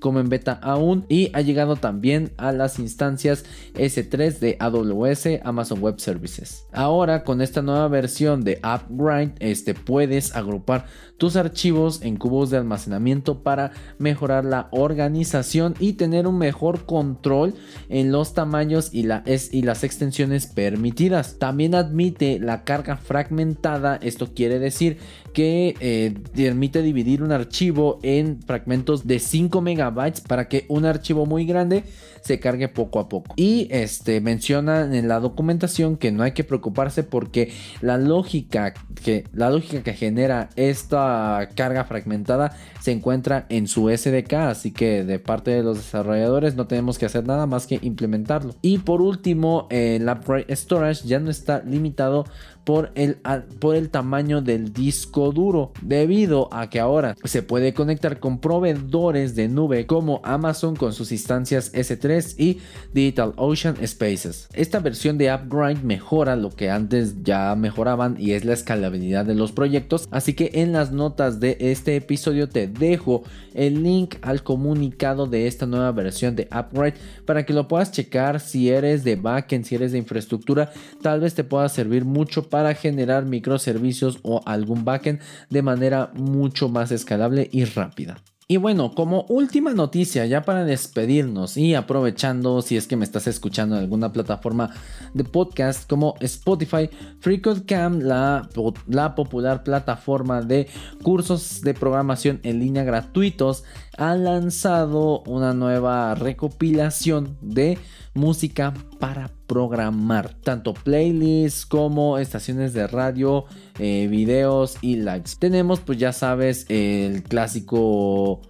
como 0.00 0.20
en 0.20 0.28
beta 0.28 0.58
aún 0.62 1.04
y 1.08 1.30
ha 1.34 1.40
llegado 1.40 1.76
también 1.76 2.32
a 2.36 2.52
las 2.52 2.78
instancias 2.78 3.44
S3 3.74 4.38
de 4.38 4.56
AWS 4.60 5.40
Amazon 5.44 5.80
Web 5.80 6.00
Services. 6.00 6.66
Ahora 6.72 7.24
con 7.24 7.40
esta 7.40 7.62
nueva 7.62 7.88
versión 7.88 8.42
de 8.42 8.60
Upgrade 8.62 9.34
este, 9.40 9.74
puedes 9.74 10.34
agrupar 10.34 10.86
tus 11.18 11.36
archivos 11.36 12.00
en 12.02 12.16
cubos 12.16 12.50
de 12.50 12.56
almacenamiento 12.56 13.42
para 13.42 13.72
mejorar 13.98 14.44
la 14.44 14.68
organización 14.70 15.74
y 15.80 15.94
tener 15.94 16.26
un 16.26 16.38
mejor 16.38 16.86
control 16.86 17.54
en 17.88 18.12
los 18.12 18.34
tamaños 18.34 18.90
y, 18.92 19.06
y 19.50 19.62
las 19.62 19.84
extensiones 19.84 20.46
permitidas. 20.46 21.38
También 21.38 21.74
admite 21.74 22.38
la 22.38 22.62
carga 22.62 22.96
fragmentada, 22.96 23.98
esto 24.00 24.32
quiere 24.32 24.60
decir 24.60 24.98
que 25.32 25.74
eh, 25.80 26.14
permite 26.34 26.82
dividir 26.82 27.22
un 27.22 27.32
archivo 27.32 27.98
en 28.02 28.40
fragmentos 28.42 29.06
de 29.06 29.18
5 29.18 29.60
megabytes 29.90 30.20
para 30.20 30.48
que 30.48 30.64
un 30.68 30.84
archivo 30.84 31.26
muy 31.26 31.44
grande 31.44 31.84
se 32.28 32.38
cargue 32.38 32.68
poco 32.68 33.00
a 33.00 33.08
poco. 33.08 33.34
Y 33.36 33.68
este 33.70 34.20
menciona 34.20 34.82
en 34.82 35.08
la 35.08 35.18
documentación 35.18 35.96
que 35.96 36.12
no 36.12 36.22
hay 36.22 36.32
que 36.32 36.44
preocuparse 36.44 37.02
porque 37.02 37.52
la 37.80 37.96
lógica 37.96 38.74
que 39.02 39.24
la 39.32 39.48
lógica 39.48 39.82
que 39.82 39.94
genera 39.94 40.50
esta 40.56 41.48
carga 41.54 41.84
fragmentada 41.84 42.54
se 42.80 42.92
encuentra 42.92 43.46
en 43.48 43.66
su 43.66 43.88
SDK, 43.88 44.32
así 44.34 44.72
que 44.72 45.04
de 45.04 45.18
parte 45.18 45.52
de 45.52 45.62
los 45.62 45.78
desarrolladores 45.78 46.54
no 46.54 46.66
tenemos 46.66 46.98
que 46.98 47.06
hacer 47.06 47.26
nada 47.26 47.46
más 47.46 47.66
que 47.66 47.78
implementarlo. 47.80 48.54
Y 48.60 48.78
por 48.78 49.00
último, 49.00 49.66
el 49.70 50.08
Upgrade 50.08 50.54
Storage 50.54 51.06
ya 51.08 51.20
no 51.20 51.30
está 51.30 51.62
limitado 51.64 52.26
por 52.68 52.92
el, 52.96 53.16
por 53.60 53.76
el 53.76 53.88
tamaño 53.88 54.42
del 54.42 54.74
disco 54.74 55.32
duro, 55.32 55.72
debido 55.80 56.52
a 56.52 56.68
que 56.68 56.80
ahora 56.80 57.16
se 57.24 57.42
puede 57.42 57.72
conectar 57.72 58.20
con 58.20 58.40
proveedores 58.40 59.34
de 59.34 59.48
nube 59.48 59.86
como 59.86 60.20
Amazon 60.22 60.76
con 60.76 60.92
sus 60.92 61.10
instancias 61.10 61.72
S3 61.72 62.17
y 62.38 62.60
Digital 62.92 63.32
Ocean 63.36 63.76
Spaces. 63.86 64.48
Esta 64.52 64.80
versión 64.80 65.18
de 65.18 65.32
Upgrade 65.32 65.82
mejora 65.82 66.36
lo 66.36 66.50
que 66.50 66.70
antes 66.70 67.22
ya 67.22 67.54
mejoraban 67.54 68.16
y 68.18 68.32
es 68.32 68.44
la 68.44 68.54
escalabilidad 68.54 69.24
de 69.24 69.34
los 69.34 69.52
proyectos, 69.52 70.08
así 70.10 70.34
que 70.34 70.50
en 70.54 70.72
las 70.72 70.92
notas 70.92 71.40
de 71.40 71.56
este 71.60 71.96
episodio 71.96 72.48
te 72.48 72.66
dejo 72.66 73.22
el 73.54 73.82
link 73.82 74.16
al 74.22 74.42
comunicado 74.42 75.26
de 75.26 75.46
esta 75.46 75.66
nueva 75.66 75.92
versión 75.92 76.36
de 76.36 76.48
Upgrade 76.52 76.94
para 77.24 77.44
que 77.44 77.52
lo 77.52 77.68
puedas 77.68 77.92
checar 77.92 78.40
si 78.40 78.70
eres 78.70 79.04
de 79.04 79.16
backend, 79.16 79.64
si 79.64 79.74
eres 79.74 79.92
de 79.92 79.98
infraestructura, 79.98 80.72
tal 81.02 81.20
vez 81.20 81.34
te 81.34 81.44
pueda 81.44 81.68
servir 81.68 82.04
mucho 82.04 82.48
para 82.48 82.74
generar 82.74 83.24
microservicios 83.24 84.18
o 84.22 84.42
algún 84.44 84.84
backend 84.84 85.20
de 85.50 85.62
manera 85.62 86.10
mucho 86.14 86.68
más 86.68 86.92
escalable 86.92 87.48
y 87.52 87.64
rápida. 87.64 88.18
Y 88.50 88.56
bueno, 88.56 88.94
como 88.94 89.26
última 89.28 89.74
noticia, 89.74 90.24
ya 90.24 90.40
para 90.40 90.64
despedirnos 90.64 91.58
y 91.58 91.74
aprovechando 91.74 92.62
si 92.62 92.78
es 92.78 92.86
que 92.86 92.96
me 92.96 93.04
estás 93.04 93.26
escuchando 93.26 93.76
en 93.76 93.82
alguna 93.82 94.10
plataforma 94.10 94.70
de 95.12 95.22
podcast 95.22 95.86
como 95.86 96.14
Spotify, 96.20 96.88
FreeCodeCamp, 97.20 98.00
la, 98.00 98.48
la 98.86 99.14
popular 99.14 99.64
plataforma 99.64 100.40
de 100.40 100.66
cursos 101.02 101.60
de 101.60 101.74
programación 101.74 102.40
en 102.42 102.60
línea 102.60 102.84
gratuitos, 102.84 103.64
ha 103.98 104.14
lanzado 104.14 105.20
una 105.24 105.52
nueva 105.52 106.14
recopilación 106.14 107.36
de 107.42 107.76
música 108.14 108.72
para 108.98 109.37
programar, 109.48 110.34
tanto 110.44 110.74
playlists 110.74 111.66
como 111.66 112.18
estaciones 112.18 112.72
de 112.74 112.86
radio, 112.86 113.46
eh, 113.80 114.06
videos 114.08 114.78
y 114.82 114.96
lives. 114.96 115.38
Tenemos 115.38 115.80
pues 115.80 115.98
ya 115.98 116.12
sabes 116.12 116.66
el 116.68 117.24
clásico 117.24 118.42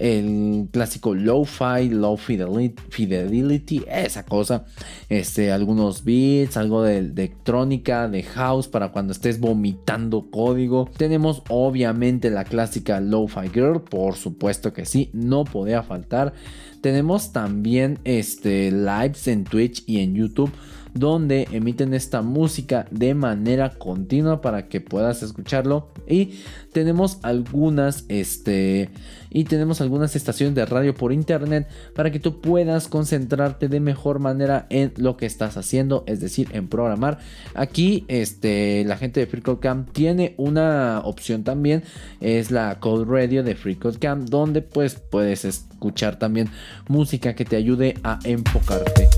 el 0.00 0.68
clásico 0.72 1.14
low-fi, 1.14 1.90
low 1.90 2.16
fidelity, 2.16 3.84
esa 3.86 4.24
cosa, 4.24 4.64
este, 5.10 5.52
algunos 5.52 6.04
beats, 6.04 6.56
algo 6.56 6.82
de, 6.82 6.98
electrónica, 6.98 8.08
de 8.08 8.22
house 8.22 8.66
para 8.66 8.92
cuando 8.92 9.12
estés 9.12 9.38
vomitando 9.38 10.30
código. 10.30 10.88
Tenemos 10.96 11.42
obviamente 11.50 12.30
la 12.30 12.44
clásica 12.44 12.98
low-fi 12.98 13.50
girl, 13.52 13.82
por 13.82 14.16
supuesto 14.16 14.72
que 14.72 14.86
sí, 14.86 15.10
no 15.12 15.44
podía 15.44 15.82
faltar. 15.82 16.32
Tenemos 16.80 17.32
también 17.32 17.98
este, 18.04 18.72
lives 18.72 19.28
en 19.28 19.44
Twitch 19.44 19.84
y 19.86 20.00
en 20.00 20.14
YouTube 20.14 20.50
donde 20.94 21.48
emiten 21.52 21.94
esta 21.94 22.22
música 22.22 22.86
de 22.90 23.14
manera 23.14 23.70
continua 23.70 24.40
para 24.40 24.68
que 24.68 24.80
puedas 24.80 25.22
escucharlo 25.22 25.88
y 26.06 26.40
tenemos 26.72 27.18
algunas 27.22 28.04
este 28.08 28.90
y 29.30 29.44
tenemos 29.44 29.80
algunas 29.80 30.16
estaciones 30.16 30.54
de 30.54 30.66
radio 30.66 30.94
por 30.94 31.12
internet 31.12 31.68
para 31.94 32.10
que 32.10 32.18
tú 32.18 32.40
puedas 32.40 32.88
concentrarte 32.88 33.68
de 33.68 33.80
mejor 33.80 34.18
manera 34.18 34.66
en 34.70 34.92
lo 34.96 35.16
que 35.16 35.26
estás 35.26 35.56
haciendo, 35.56 36.02
es 36.06 36.20
decir, 36.20 36.48
en 36.52 36.68
programar. 36.68 37.18
Aquí 37.54 38.04
este 38.08 38.84
la 38.84 38.96
gente 38.96 39.20
de 39.20 39.26
FreeCodeCamp 39.26 39.92
tiene 39.92 40.34
una 40.36 41.00
opción 41.04 41.44
también, 41.44 41.84
es 42.20 42.50
la 42.50 42.80
Code 42.80 43.04
Radio 43.04 43.42
de 43.42 43.54
FreeCodeCamp 43.54 44.28
donde 44.28 44.62
pues 44.62 44.94
puedes 44.94 45.44
escuchar 45.44 46.18
también 46.18 46.48
música 46.88 47.34
que 47.34 47.44
te 47.44 47.56
ayude 47.56 47.94
a 48.02 48.18
enfocarte. 48.24 49.08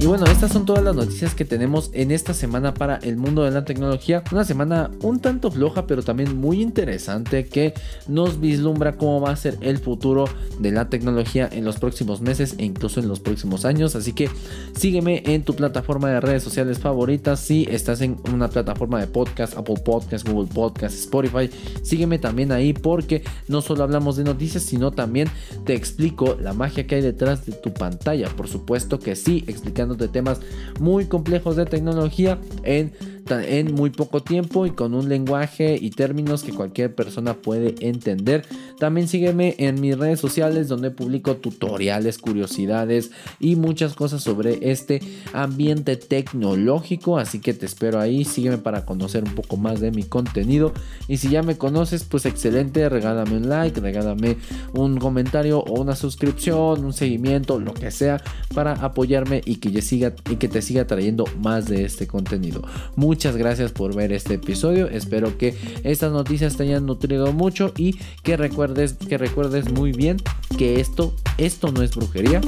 Y 0.00 0.06
bueno, 0.06 0.24
estas 0.24 0.50
son 0.50 0.64
todas 0.64 0.82
las 0.82 0.96
noticias 0.96 1.34
que 1.34 1.44
tenemos 1.44 1.90
en 1.92 2.10
esta 2.10 2.32
semana 2.32 2.72
para 2.72 2.96
el 2.96 3.18
mundo 3.18 3.44
de 3.44 3.50
la 3.50 3.66
tecnología. 3.66 4.24
Una 4.32 4.46
semana 4.46 4.90
un 5.02 5.20
tanto 5.20 5.50
floja, 5.50 5.86
pero 5.86 6.02
también 6.02 6.38
muy 6.38 6.62
interesante 6.62 7.44
que 7.44 7.74
nos 8.08 8.40
vislumbra 8.40 8.96
cómo 8.96 9.20
va 9.20 9.32
a 9.32 9.36
ser 9.36 9.58
el 9.60 9.76
futuro 9.76 10.24
de 10.58 10.72
la 10.72 10.88
tecnología 10.88 11.50
en 11.52 11.66
los 11.66 11.78
próximos 11.78 12.22
meses 12.22 12.54
e 12.56 12.64
incluso 12.64 13.00
en 13.00 13.08
los 13.08 13.20
próximos 13.20 13.66
años. 13.66 13.94
Así 13.94 14.14
que 14.14 14.30
sígueme 14.74 15.22
en 15.26 15.42
tu 15.42 15.54
plataforma 15.54 16.08
de 16.08 16.18
redes 16.20 16.42
sociales 16.42 16.78
favoritas. 16.78 17.38
Si 17.38 17.68
estás 17.70 18.00
en 18.00 18.16
una 18.32 18.48
plataforma 18.48 19.00
de 19.00 19.06
podcast, 19.06 19.54
Apple 19.58 19.82
Podcast, 19.84 20.26
Google 20.26 20.48
Podcast, 20.50 20.94
Spotify, 20.94 21.50
sígueme 21.82 22.18
también 22.18 22.52
ahí 22.52 22.72
porque 22.72 23.22
no 23.48 23.60
solo 23.60 23.84
hablamos 23.84 24.16
de 24.16 24.24
noticias, 24.24 24.62
sino 24.62 24.92
también 24.92 25.28
te 25.66 25.74
explico 25.74 26.38
la 26.40 26.54
magia 26.54 26.86
que 26.86 26.94
hay 26.94 27.02
detrás 27.02 27.44
de 27.44 27.52
tu 27.52 27.74
pantalla. 27.74 28.30
Por 28.30 28.48
supuesto 28.48 28.98
que 28.98 29.14
sí, 29.14 29.44
explicando 29.46 29.89
de 29.98 30.08
temas 30.08 30.40
muy 30.78 31.06
complejos 31.06 31.56
de 31.56 31.66
tecnología 31.66 32.38
en, 32.62 32.92
en 33.28 33.74
muy 33.74 33.90
poco 33.90 34.22
tiempo 34.22 34.66
y 34.66 34.70
con 34.70 34.94
un 34.94 35.08
lenguaje 35.08 35.78
y 35.80 35.90
términos 35.90 36.42
que 36.42 36.52
cualquier 36.52 36.94
persona 36.94 37.34
puede 37.34 37.74
entender. 37.86 38.44
También 38.78 39.08
sígueme 39.08 39.54
en 39.58 39.80
mis 39.80 39.98
redes 39.98 40.20
sociales 40.20 40.68
donde 40.68 40.90
publico 40.90 41.36
tutoriales, 41.36 42.18
curiosidades 42.18 43.10
y 43.38 43.56
muchas 43.56 43.94
cosas 43.94 44.22
sobre 44.22 44.70
este 44.70 45.00
ambiente 45.32 45.96
tecnológico. 45.96 47.18
Así 47.18 47.40
que 47.40 47.54
te 47.54 47.66
espero 47.66 48.00
ahí, 48.00 48.24
sígueme 48.24 48.58
para 48.58 48.84
conocer 48.84 49.24
un 49.24 49.34
poco 49.34 49.56
más 49.56 49.80
de 49.80 49.90
mi 49.90 50.02
contenido. 50.02 50.72
Y 51.08 51.18
si 51.18 51.28
ya 51.28 51.42
me 51.42 51.56
conoces, 51.56 52.04
pues 52.04 52.26
excelente, 52.26 52.88
regálame 52.88 53.36
un 53.36 53.48
like, 53.48 53.80
regálame 53.80 54.36
un 54.72 54.98
comentario 54.98 55.60
o 55.60 55.80
una 55.80 55.96
suscripción, 55.96 56.84
un 56.84 56.92
seguimiento, 56.92 57.60
lo 57.60 57.74
que 57.74 57.90
sea, 57.90 58.22
para 58.54 58.72
apoyarme 58.72 59.42
y 59.44 59.56
que 59.56 59.70
ya 59.70 59.82
siga 59.82 60.14
y 60.30 60.36
que 60.36 60.48
te 60.48 60.62
siga 60.62 60.86
trayendo 60.86 61.24
más 61.40 61.66
de 61.66 61.84
este 61.84 62.06
contenido. 62.06 62.62
Muchas 63.10 63.36
gracias 63.36 63.72
por 63.72 63.92
ver 63.92 64.12
este 64.12 64.34
episodio. 64.34 64.88
Espero 64.88 65.36
que 65.36 65.56
estas 65.82 66.12
noticias 66.12 66.56
te 66.56 66.62
hayan 66.62 66.86
nutrido 66.86 67.32
mucho 67.32 67.72
y 67.76 67.96
que 68.22 68.36
recuerdes 68.36 68.92
que 68.92 69.18
recuerdes 69.18 69.68
muy 69.72 69.90
bien 69.90 70.18
que 70.56 70.78
esto 70.78 71.12
esto 71.36 71.72
no 71.72 71.82
es 71.82 71.96
brujería, 71.96 72.40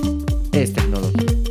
es 0.52 0.72
tecnología. 0.72 1.41